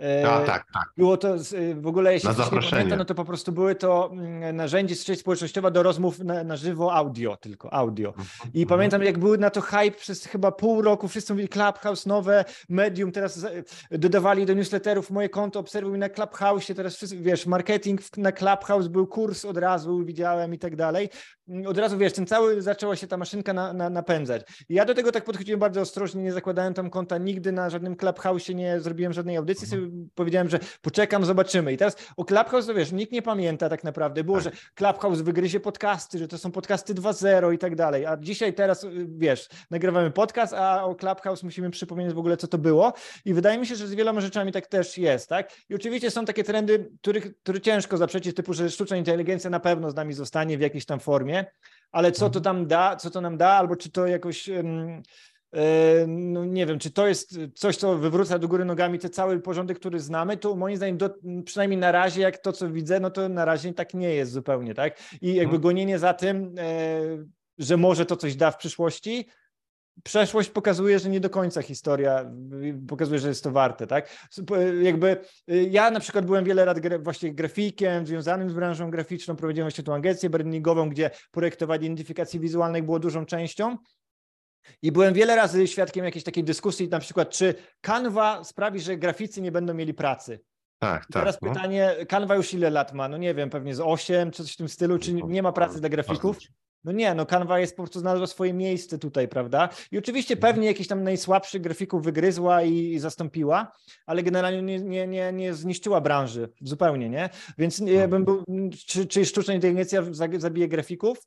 [0.00, 0.84] E, A tak, tak.
[0.96, 4.10] Było to z- w ogóle, jeśli ktoś nie pamięta, no to po prostu były to
[4.12, 8.14] mm, narzędzie sieć społecznościowa do rozmów na, na żywo audio, tylko audio.
[8.54, 8.66] I Mhm.
[8.66, 13.12] pamiętam, jak był na to hype przez chyba pół roku, wszyscy mówili Clubhouse, nowe medium,
[13.12, 13.50] teraz za-
[13.90, 19.06] dodawali do newsletterów moje konto, obserwuj na Clubhouse, teraz wszyscy, wiesz, marketing na Clubhouse był
[19.06, 21.08] kurs od razu, widziałem i tak dalej.
[21.48, 24.42] Mm, Od razu, wiesz, ten cały, zaczęła się ta maszynka na, na, napędzać.
[24.68, 27.96] I ja do tego tak podchodziłem bardzo ostrożnie, nie zakładałem tam konta nigdy na żadnym
[27.96, 29.80] Clubhouse, nie zrobiłem żadnej audycji, Mhm.
[29.80, 29.81] sobie
[30.14, 31.72] powiedziałem, że poczekam, zobaczymy.
[31.72, 34.24] I teraz o Clubhouse, to wiesz, nikt nie pamięta tak naprawdę.
[34.24, 34.44] Było, Tak.
[34.44, 38.06] że Clubhouse wygryzie podcasty, że to są podcasty 2.0 i tak dalej.
[38.06, 42.48] A dzisiaj teraz, y, wiesz, nagrywamy podcast, a o Clubhouse musimy przypomnieć w ogóle, co
[42.48, 42.92] to było.
[43.24, 45.52] I wydaje mi się, że z wieloma rzeczami tak też jest, tak?
[45.68, 49.90] I oczywiście są takie trendy, których, które ciężko zaprzeczyć, typu, że sztuczna inteligencja na pewno
[49.90, 51.44] z nami zostanie w jakiejś tam formie,
[51.92, 54.48] ale co to tam da, co to nam da, albo czy to jakoś...
[54.48, 54.62] e,
[56.06, 59.78] no nie wiem, czy to jest coś, co wywróca do góry nogami ten cały porządek,
[59.78, 61.10] który znamy, to moim zdaniem do,
[61.44, 64.74] przynajmniej na razie, jak to, co widzę, no to na razie tak nie jest zupełnie,
[64.74, 64.98] tak?
[65.20, 65.62] I jakby Mhm.
[65.62, 67.00] gonienie za tym, e,
[67.58, 69.26] że może to coś da w przyszłości,
[70.04, 72.32] przeszłość pokazuje, że nie do końca historia
[72.88, 74.28] pokazuje, że jest to warte, tak?
[74.82, 75.16] Jakby
[75.50, 79.64] y, ja na przykład byłem wiele lat gra, właśnie grafikiem związanym z branżą graficzną, prowadziłem
[79.64, 83.76] właśnie tą agencję brandingową, gdzie projektowanie identyfikacji wizualnej było dużą częścią.
[84.82, 89.42] I byłem wiele razy świadkiem jakiejś takiej dyskusji, na przykład, czy Canva sprawi, że graficy
[89.42, 90.40] nie będą mieli pracy.
[90.78, 91.22] Tak, I tak.
[91.22, 91.48] teraz no.
[91.52, 93.08] pytanie, Canva już ile lat ma?
[93.08, 95.80] No nie wiem, pewnie z 8 czy coś w tym stylu, czy nie ma pracy
[95.80, 96.36] dla grafików?
[96.84, 99.68] No nie, no Canva jest po prostu znalazła swoje miejsce tutaj, prawda?
[99.92, 100.52] I oczywiście Mhm.
[100.54, 103.72] pewnie jakiś tam najsłabszych grafików wygryzła i, i zastąpiła,
[104.06, 107.30] ale generalnie nie, nie, nie, nie zniszczyła branży zupełnie, nie?
[107.58, 108.10] Więc nie, Mhm.
[108.10, 108.44] bym był,
[108.86, 111.18] czy, czy sztuczna inteligencja za- zabije grafików?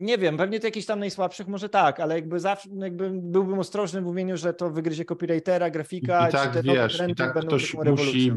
[0.00, 4.00] Nie wiem, pewnie to jakichś tam najsłabszych może tak, ale jakby zawsze jakby byłbym ostrożny
[4.00, 7.14] w mówieniu, że to wygryzie copywritera, grafika, I- i tak, czy te nowe wiesz, i
[7.14, 8.32] tak będą ktoś musi-?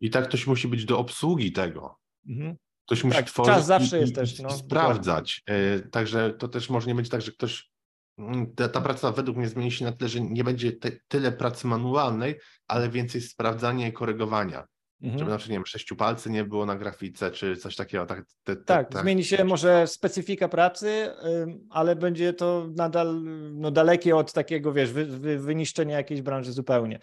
[0.00, 1.96] I tak ktoś musi być do obsługi tego.
[2.28, 2.56] Mhm.
[2.86, 5.42] Ktoś musi Tak, tworzyć czas zawsze i, jest i, też, i no, sprawdzać.
[5.46, 7.70] E, Także to też może nie być tak, że ktoś.
[8.18, 11.32] mm, Ta, ta praca według mnie zmieni się na tyle, że nie będzie te, tyle
[11.32, 14.66] pracy manualnej, ale więcej sprawdzania i korygowania.
[15.02, 15.18] Mhm.
[15.18, 18.06] Żeby na przykład, nie wiem, sześciu palcy nie było na grafice, czy coś takiego.
[18.06, 19.02] Tak, te, te, Tak, tak.
[19.02, 21.10] zmieni się może specyfika pracy,
[21.70, 23.22] ale będzie to nadal
[23.52, 26.98] no, dalekie od takiego, wiesz, wy, wy, wyniszczenia jakiejś branży zupełnie.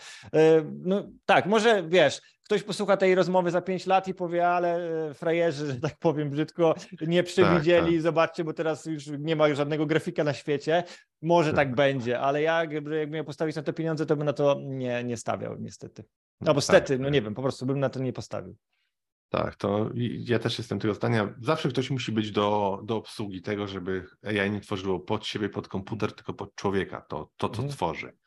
[0.84, 5.14] No tak, może wiesz, ktoś posłucha tej rozmowy za pięć lat i powie, ale e,
[5.14, 8.02] frajerzy, że tak powiem brzydko, nie przewidzieli, tak.
[8.02, 10.84] zobaczcie, bo teraz już nie ma żadnego grafika na świecie.
[11.22, 11.76] Może tak Tak.
[11.76, 15.04] będzie, ale ja, jakby jak miał postawić na te pieniądze, to bym na to nie,
[15.04, 16.04] nie stawiał, niestety.
[16.42, 17.14] No bo Tak, stety, no tak.
[17.14, 18.56] nie wiem, po prostu bym na to nie postawił.
[19.30, 19.90] Tak, to
[20.26, 21.36] ja też jestem tego zdania.
[21.42, 25.68] Zawsze ktoś musi być do, do obsługi tego, żeby AI nie tworzyło pod siebie, pod
[25.68, 27.70] komputer, tylko pod człowieka, to, to co Mhm.
[27.70, 28.18] tworzy.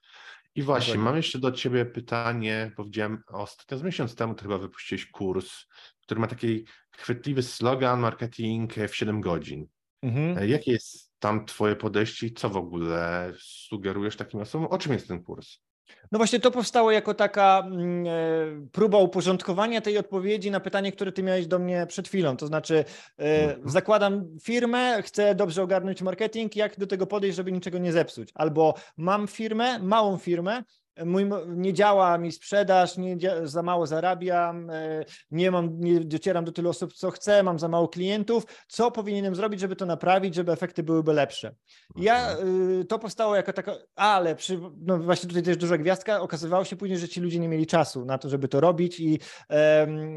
[0.55, 4.59] I właśnie, mam jeszcze do ciebie pytanie, bo widziałem ostatnio, z miesiąc temu to chyba
[4.59, 5.67] wypuściłeś kurs,
[6.03, 6.65] który ma taki
[6.97, 9.67] chwytliwy slogan marketing w 7 godzin.
[10.03, 10.39] Mhm.
[10.39, 14.67] E, Jakie jest tam twoje podejście i co w ogóle sugerujesz takim osobom?
[14.67, 15.59] O czym jest ten kurs?
[16.13, 18.11] No właśnie to powstało jako taka mm, e,
[18.73, 22.37] próba uporządkowania tej odpowiedzi na pytanie, które ty miałeś do mnie przed chwilą.
[22.37, 22.85] To znaczy,
[23.19, 23.69] e, Mhm.
[23.71, 28.29] zakładam firmę, chcę dobrze ogarnąć marketing, jak do tego podejść, żeby niczego nie zepsuć.
[28.35, 30.63] Albo mam firmę, małą firmę,
[31.05, 36.53] mój, nie działa mi sprzedaż, nie, za mało zarabiam, e, nie mam, nie docieram do
[36.53, 38.45] tylu osób, co chcę, mam za mało klientów.
[38.69, 41.55] Co powinienem zrobić, żeby to naprawić, żeby efekty byłyby lepsze?
[41.97, 42.81] Ja mhm.
[42.81, 46.77] y, to powstało jako taka, ale przy, no właśnie tutaj też duża gwiazdka, okazywało się
[46.77, 49.21] później, że ci ludzie nie mieli czasu na to, żeby to robić i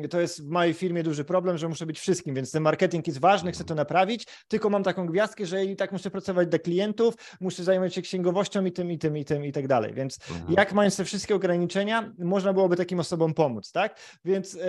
[0.10, 3.20] to jest w mojej firmie duży problem, że muszę być wszystkim, więc ten marketing jest
[3.20, 3.78] ważny, chcę to mhm.
[3.78, 8.02] naprawić, tylko mam taką gwiazdkę, że i tak muszę pracować dla klientów, muszę zajmować się
[8.02, 10.54] księgowością i tym, i tym, i tym, i tak dalej, więc mhm.
[10.66, 14.00] Jak mając te wszystkie ograniczenia, można byłoby takim osobom pomóc, tak?
[14.26, 14.60] Więc e,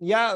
[0.00, 0.34] ja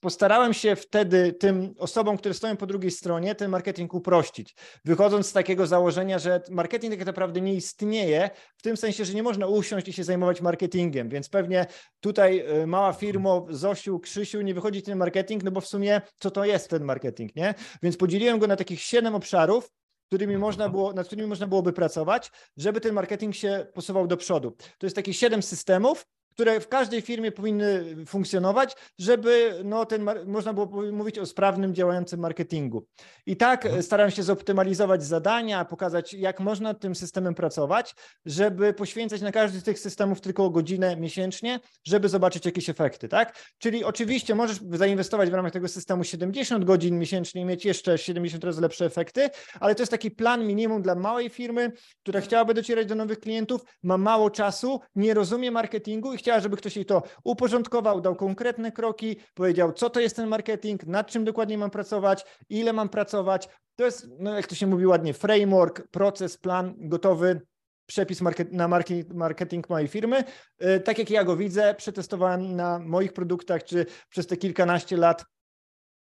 [0.00, 5.32] postarałem się wtedy tym osobom, które stoją po drugiej stronie, ten marketing uprościć, wychodząc z
[5.32, 9.88] takiego założenia, że marketing tak naprawdę nie istnieje, w tym sensie, że nie można usiąść
[9.88, 11.66] i się zajmować marketingiem, więc pewnie
[12.00, 16.30] tutaj e, mała firma, Zosiu, Krzysiu, nie wychodzi ten marketing, no bo w sumie co
[16.30, 17.54] to jest ten marketing, nie?
[17.82, 19.70] Więc podzieliłem go na takich siedem obszarów,
[20.06, 24.56] którymi można było, nad którymi można byłoby pracować, żeby ten marketing się posuwał do przodu.
[24.78, 30.52] To jest takie siedem systemów, które w każdej firmie powinny funkcjonować, żeby no, ten, można
[30.52, 32.86] było mówić o sprawnym, działającym marketingu.
[33.26, 33.82] I tak mhm.
[33.82, 37.94] staram się zoptymalizować zadania, pokazać, jak można tym systemem pracować,
[38.26, 43.52] żeby poświęcać na każdy z tych systemów tylko godzinę miesięcznie, żeby zobaczyć jakieś efekty, tak?
[43.58, 48.44] Czyli oczywiście możesz zainwestować w ramach tego systemu 70 godzin miesięcznie i mieć jeszcze 70
[48.44, 49.30] razy lepsze efekty,
[49.60, 51.72] ale to jest taki plan minimum dla małej firmy,
[52.02, 56.56] która chciałaby docierać do nowych klientów, ma mało czasu, nie rozumie marketingu i chciała, żeby
[56.56, 61.24] ktoś jej to uporządkował, dał konkretne kroki, powiedział, co to jest ten marketing, nad czym
[61.24, 63.48] dokładnie mam pracować, ile mam pracować.
[63.76, 67.40] To jest, no jak to się mówi ładnie, framework, proces, plan gotowy
[67.86, 68.68] przepis market, na
[69.14, 70.24] marketing mojej firmy.
[70.62, 75.24] Y, tak jak ja go widzę, przetestowałem na moich produktach, czy przez te kilkanaście lat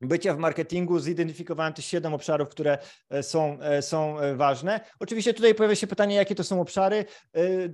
[0.01, 2.79] bycia w marketingu zidentyfikowałem te siedem obszarów, które
[3.11, 4.81] e, są, e, są e, ważne.
[5.01, 7.05] Oczywiście tutaj pojawia się pytanie, jakie to są obszary.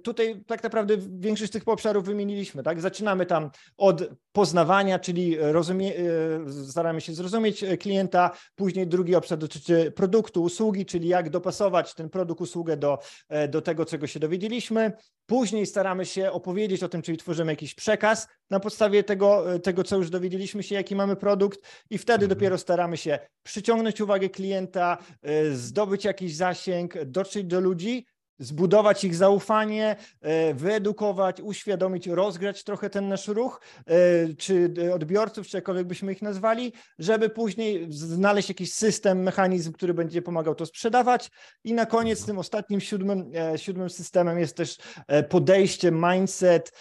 [0.03, 2.63] Tutaj tak naprawdę większość z tych obszarów wymieniliśmy.
[2.63, 2.81] Tak?
[2.81, 4.03] Zaczynamy tam od
[4.37, 5.93] poznawania, czyli rozumie,
[6.69, 8.31] staramy się zrozumieć klienta.
[8.55, 12.99] Później drugi obszar dotyczy produktu, usługi, czyli jak dopasować ten produkt, usługę do,
[13.49, 14.93] do tego, czego się dowiedzieliśmy.
[15.27, 19.97] Później staramy się opowiedzieć o tym, czyli tworzymy jakiś przekaz na podstawie tego, tego co
[19.97, 21.61] już dowiedzieliśmy się, jaki mamy produkt
[21.91, 22.29] i wtedy mhm.
[22.29, 24.99] dopiero staramy się przyciągnąć uwagę klienta,
[25.53, 28.07] zdobyć jakiś zasięg, dotrzeć do ludzi,
[28.39, 35.57] zbudować ich zaufanie, e, wyedukować, uświadomić, rozgrać trochę ten nasz ruch, e, czy odbiorców, czy
[35.57, 41.31] jakkolwiek byśmy ich nazwali, żeby później znaleźć jakiś system, mechanizm, który będzie pomagał to sprzedawać.
[41.65, 44.77] I na koniec tym ostatnim, siódmym, e, siódmym systemem jest też
[45.29, 46.73] podejście, mindset,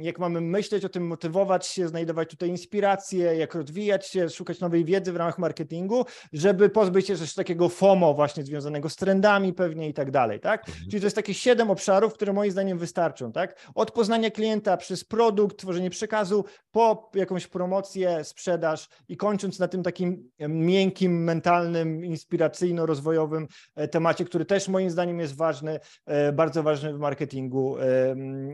[0.00, 4.84] jak mamy myśleć o tym, motywować się, znajdować tutaj inspiracje, jak rozwijać się, szukać nowej
[4.84, 9.88] wiedzy w ramach marketingu, żeby pozbyć się też takiego FOMO właśnie związanego z trendami pewnie
[9.88, 10.68] i tak dalej, tak?
[10.68, 10.90] Mhm.
[10.90, 13.70] Czyli to jest takie siedem obszarów, które moim zdaniem wystarczą, tak?
[13.74, 19.82] Od poznania klienta przez produkt, tworzenie przekazu, po jakąś promocję, sprzedaż i kończąc na tym
[19.82, 26.94] takim miękkim, mentalnym, inspiracyjno-rozwojowym e, temacie, który też moim zdaniem jest ważny, e, bardzo ważny
[26.94, 27.76] w marketingu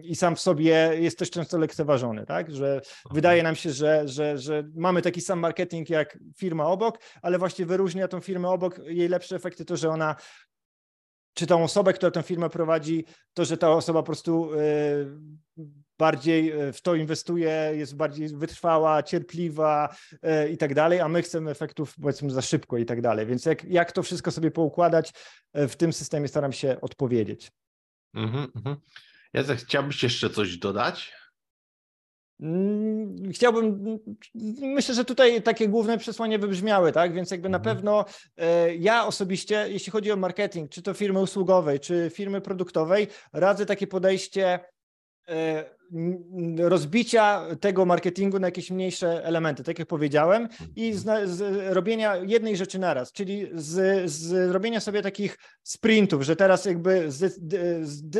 [0.02, 2.50] i sam w sobie jest też często lekceważony, tak?
[2.50, 2.80] Że
[3.10, 7.66] wydaje nam się, że, że, że mamy taki sam marketing jak firma obok, ale właśnie
[7.66, 10.16] wyróżnia tą firmę obok jej lepsze efekty to, że ona
[11.38, 14.58] czy tą osobę, która tę firmę prowadzi, to, że ta osoba po prostu e,
[15.98, 21.22] bardziej e, w to inwestuje, jest bardziej wytrwała, cierpliwa e, i tak dalej, a my
[21.22, 23.26] chcemy efektów powiedzmy za szybko i tak dalej.
[23.26, 25.12] Więc jak, jak to wszystko sobie poukładać,
[25.54, 27.50] w tym systemie staram się odpowiedzieć.
[28.14, 28.76] Mhm, mhm.
[29.32, 31.12] Jacek, chciałbyś jeszcze coś dodać?
[32.40, 33.98] Mm, chciałbym,
[34.62, 37.12] myślę, że tutaj takie główne przesłania wybrzmiały, tak?
[37.12, 37.76] Więc jakby na mhm.
[37.76, 38.04] pewno
[38.36, 43.66] e, ja osobiście, jeśli chodzi o marketing, czy to firmy usługowej, czy firmy produktowej, radzę
[43.66, 44.60] takie podejście
[45.28, 45.64] e,
[46.58, 51.42] rozbicia tego marketingu na jakieś mniejsze elementy, tak jak powiedziałem, i z, z
[51.74, 57.08] robienia jednej rzeczy naraz, czyli z, z robienia sobie takich sprintów, że teraz jakby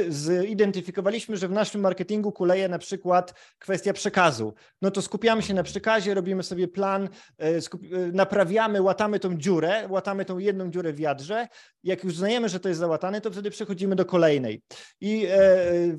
[0.09, 4.55] zidentyfikowaliśmy, że w naszym marketingu kuleje na przykład kwestia przekazu.
[4.83, 7.09] No to skupiamy się na przekazie, robimy sobie plan,
[7.39, 7.61] e, e,
[8.13, 11.49] naprawiamy, łatamy tą dziurę, łatamy tą jedną dziurę w jadrze.
[11.85, 14.63] Jak już uznajemy, że to jest załatane, to wtedy przechodzimy do kolejnej.
[15.01, 15.39] I e,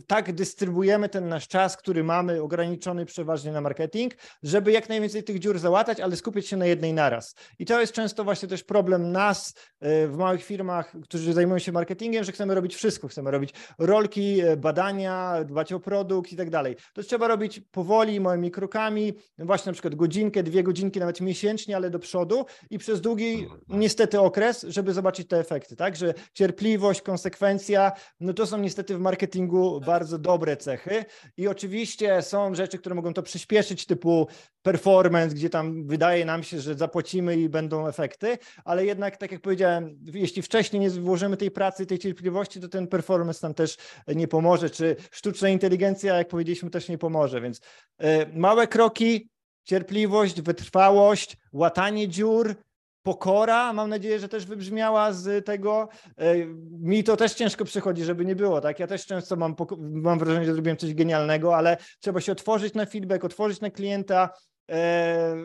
[0.07, 5.23] tak dystrybuujemy ten nasz czas czas, który mamy, ograniczony przeważnie na marketing, żeby jak najwięcej
[5.23, 7.35] tych dziur załatać, ale skupić się na jednej naraz.
[7.59, 11.71] I to jest często właśnie też problem nas e, w małych firmach, którzy zajmują się
[11.71, 13.07] marketingiem, że chcemy robić wszystko.
[13.07, 16.75] Chcemy robić rolki, e, badania, dbać o produkt i tak dalej.
[16.93, 21.89] To trzeba robić powoli, małymi krokami, właśnie na przykład godzinkę, dwie godzinki, nawet miesięcznie, ale
[21.89, 25.95] do przodu i przez długi niestety okres, żeby zobaczyć te efekty, tak?
[25.95, 31.05] Że cierpliwość, konsekwencja, no to są niestety w marketingu bardzo dobre cechy
[31.37, 34.27] i oczywiście są rzeczy, które mogą to przyspieszyć, typu
[34.61, 39.41] performance, gdzie tam wydaje nam się, że zapłacimy i będą efekty, ale jednak, tak jak
[39.41, 43.77] powiedziałem, jeśli wcześniej nie włożymy tej pracy, tej cierpliwości, to ten performance nam też
[44.07, 47.61] nie pomoże, czy sztuczna inteligencja, jak powiedzieliśmy, też nie pomoże, więc
[47.97, 49.29] e, małe kroki,
[49.63, 52.55] cierpliwość, wytrwałość, łatanie dziur,
[53.03, 55.89] pokora, mam nadzieję, że też wybrzmiała z tego.
[56.17, 56.35] E,
[56.79, 58.79] Mi to też ciężko przychodzi, żeby nie było, tak?
[58.79, 62.85] Ja też często mam, mam wrażenie, że zrobiłem coś genialnego, ale trzeba się otworzyć na
[62.85, 64.29] feedback, otworzyć na klienta,
[64.71, 65.35] e,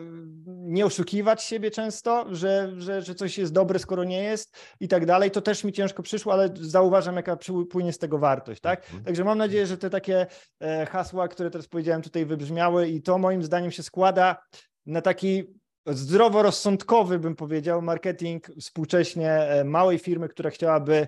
[0.45, 5.05] nie oszukiwać siebie często, że, że, że coś jest dobre, skoro nie jest i tak
[5.05, 5.31] dalej.
[5.31, 7.37] To też mi ciężko przyszło, ale zauważam, jaka
[7.69, 8.83] płynie z tego wartość, tak?
[8.83, 9.03] Mhm.
[9.03, 10.25] Także mam nadzieję, że te takie
[10.59, 14.37] e, hasła, które teraz powiedziałem tutaj wybrzmiały i to moim zdaniem się składa
[14.85, 15.43] na taki
[15.85, 21.07] zdroworozsądkowy, bym powiedział, marketing współcześnie e, małej firmy, która chciałaby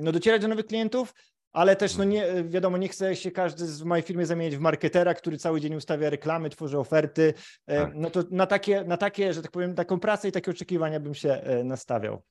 [0.00, 1.14] no, docierać do nowych klientów,
[1.52, 4.60] ale też, no nie, wiadomo, nie chce się każdy z w mojej firmie zamienić w
[4.60, 7.34] marketera, który cały dzień ustawia reklamy, tworzy oferty.
[7.66, 7.92] E, Tak.
[7.94, 11.14] No to na takie, na takie, że tak powiem, taką pracę i takie oczekiwania bym
[11.14, 12.22] się e, nastawiał.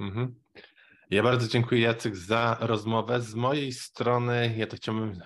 [0.00, 0.34] Mhm.
[1.10, 3.20] Ja bardzo dziękuję Jacek za rozmowę.
[3.20, 5.20] Z mojej strony ja to chciałbym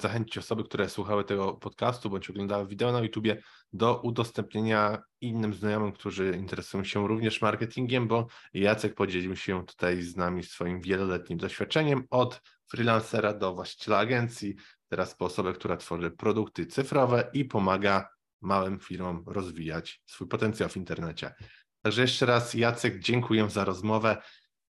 [0.00, 3.42] zachęcić osoby, które słuchały tego podcastu bądź oglądały wideo na YouTubie
[3.72, 10.16] do udostępnienia innym znajomym, którzy interesują się również marketingiem, bo Jacek podzielił się tutaj z
[10.16, 12.40] nami swoim wieloletnim doświadczeniem od
[12.70, 14.54] freelancera do właściciela agencji,
[14.88, 18.08] teraz po osobę, która tworzy produkty cyfrowe i pomaga
[18.40, 21.34] małym firmom rozwijać swój potencjał w internecie.
[21.82, 24.16] Także jeszcze raz Jacek, dziękuję za rozmowę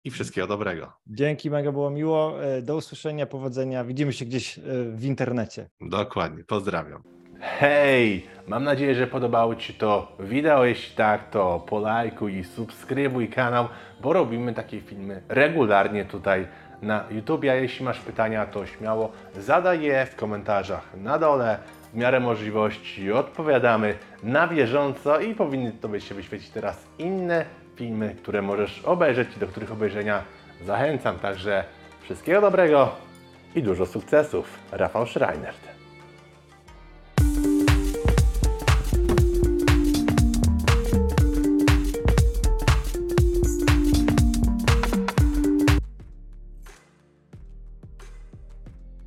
[0.04, 0.92] i wszystkiego dobrego.
[1.06, 2.44] Dzięki, mega było miło.
[2.44, 3.84] E, Do usłyszenia, powodzenia.
[3.84, 5.68] Widzimy się gdzieś e, w internecie.
[5.80, 7.02] Dokładnie, pozdrawiam.
[7.40, 10.64] Hej, mam nadzieję, że podobało Ci to wideo.
[10.64, 13.68] Jeśli tak, to polajkuj i subskrybuj kanał,
[14.00, 16.46] bo robimy takie filmy regularnie tutaj
[16.82, 17.42] na YouTube.
[17.50, 21.58] A jeśli masz pytania, to śmiało zadaj je w komentarzach na dole.
[21.92, 27.44] W miarę możliwości odpowiadamy na bieżąco i powinny Tobie się wyświecić teraz inne
[27.76, 30.22] filmy, które możesz obejrzeć i do których obejrzenia
[30.66, 31.18] zachęcam.
[31.18, 31.64] Także
[32.02, 32.96] wszystkiego dobrego
[33.54, 34.58] i dużo sukcesów.
[34.72, 35.73] Rafał Schreiner.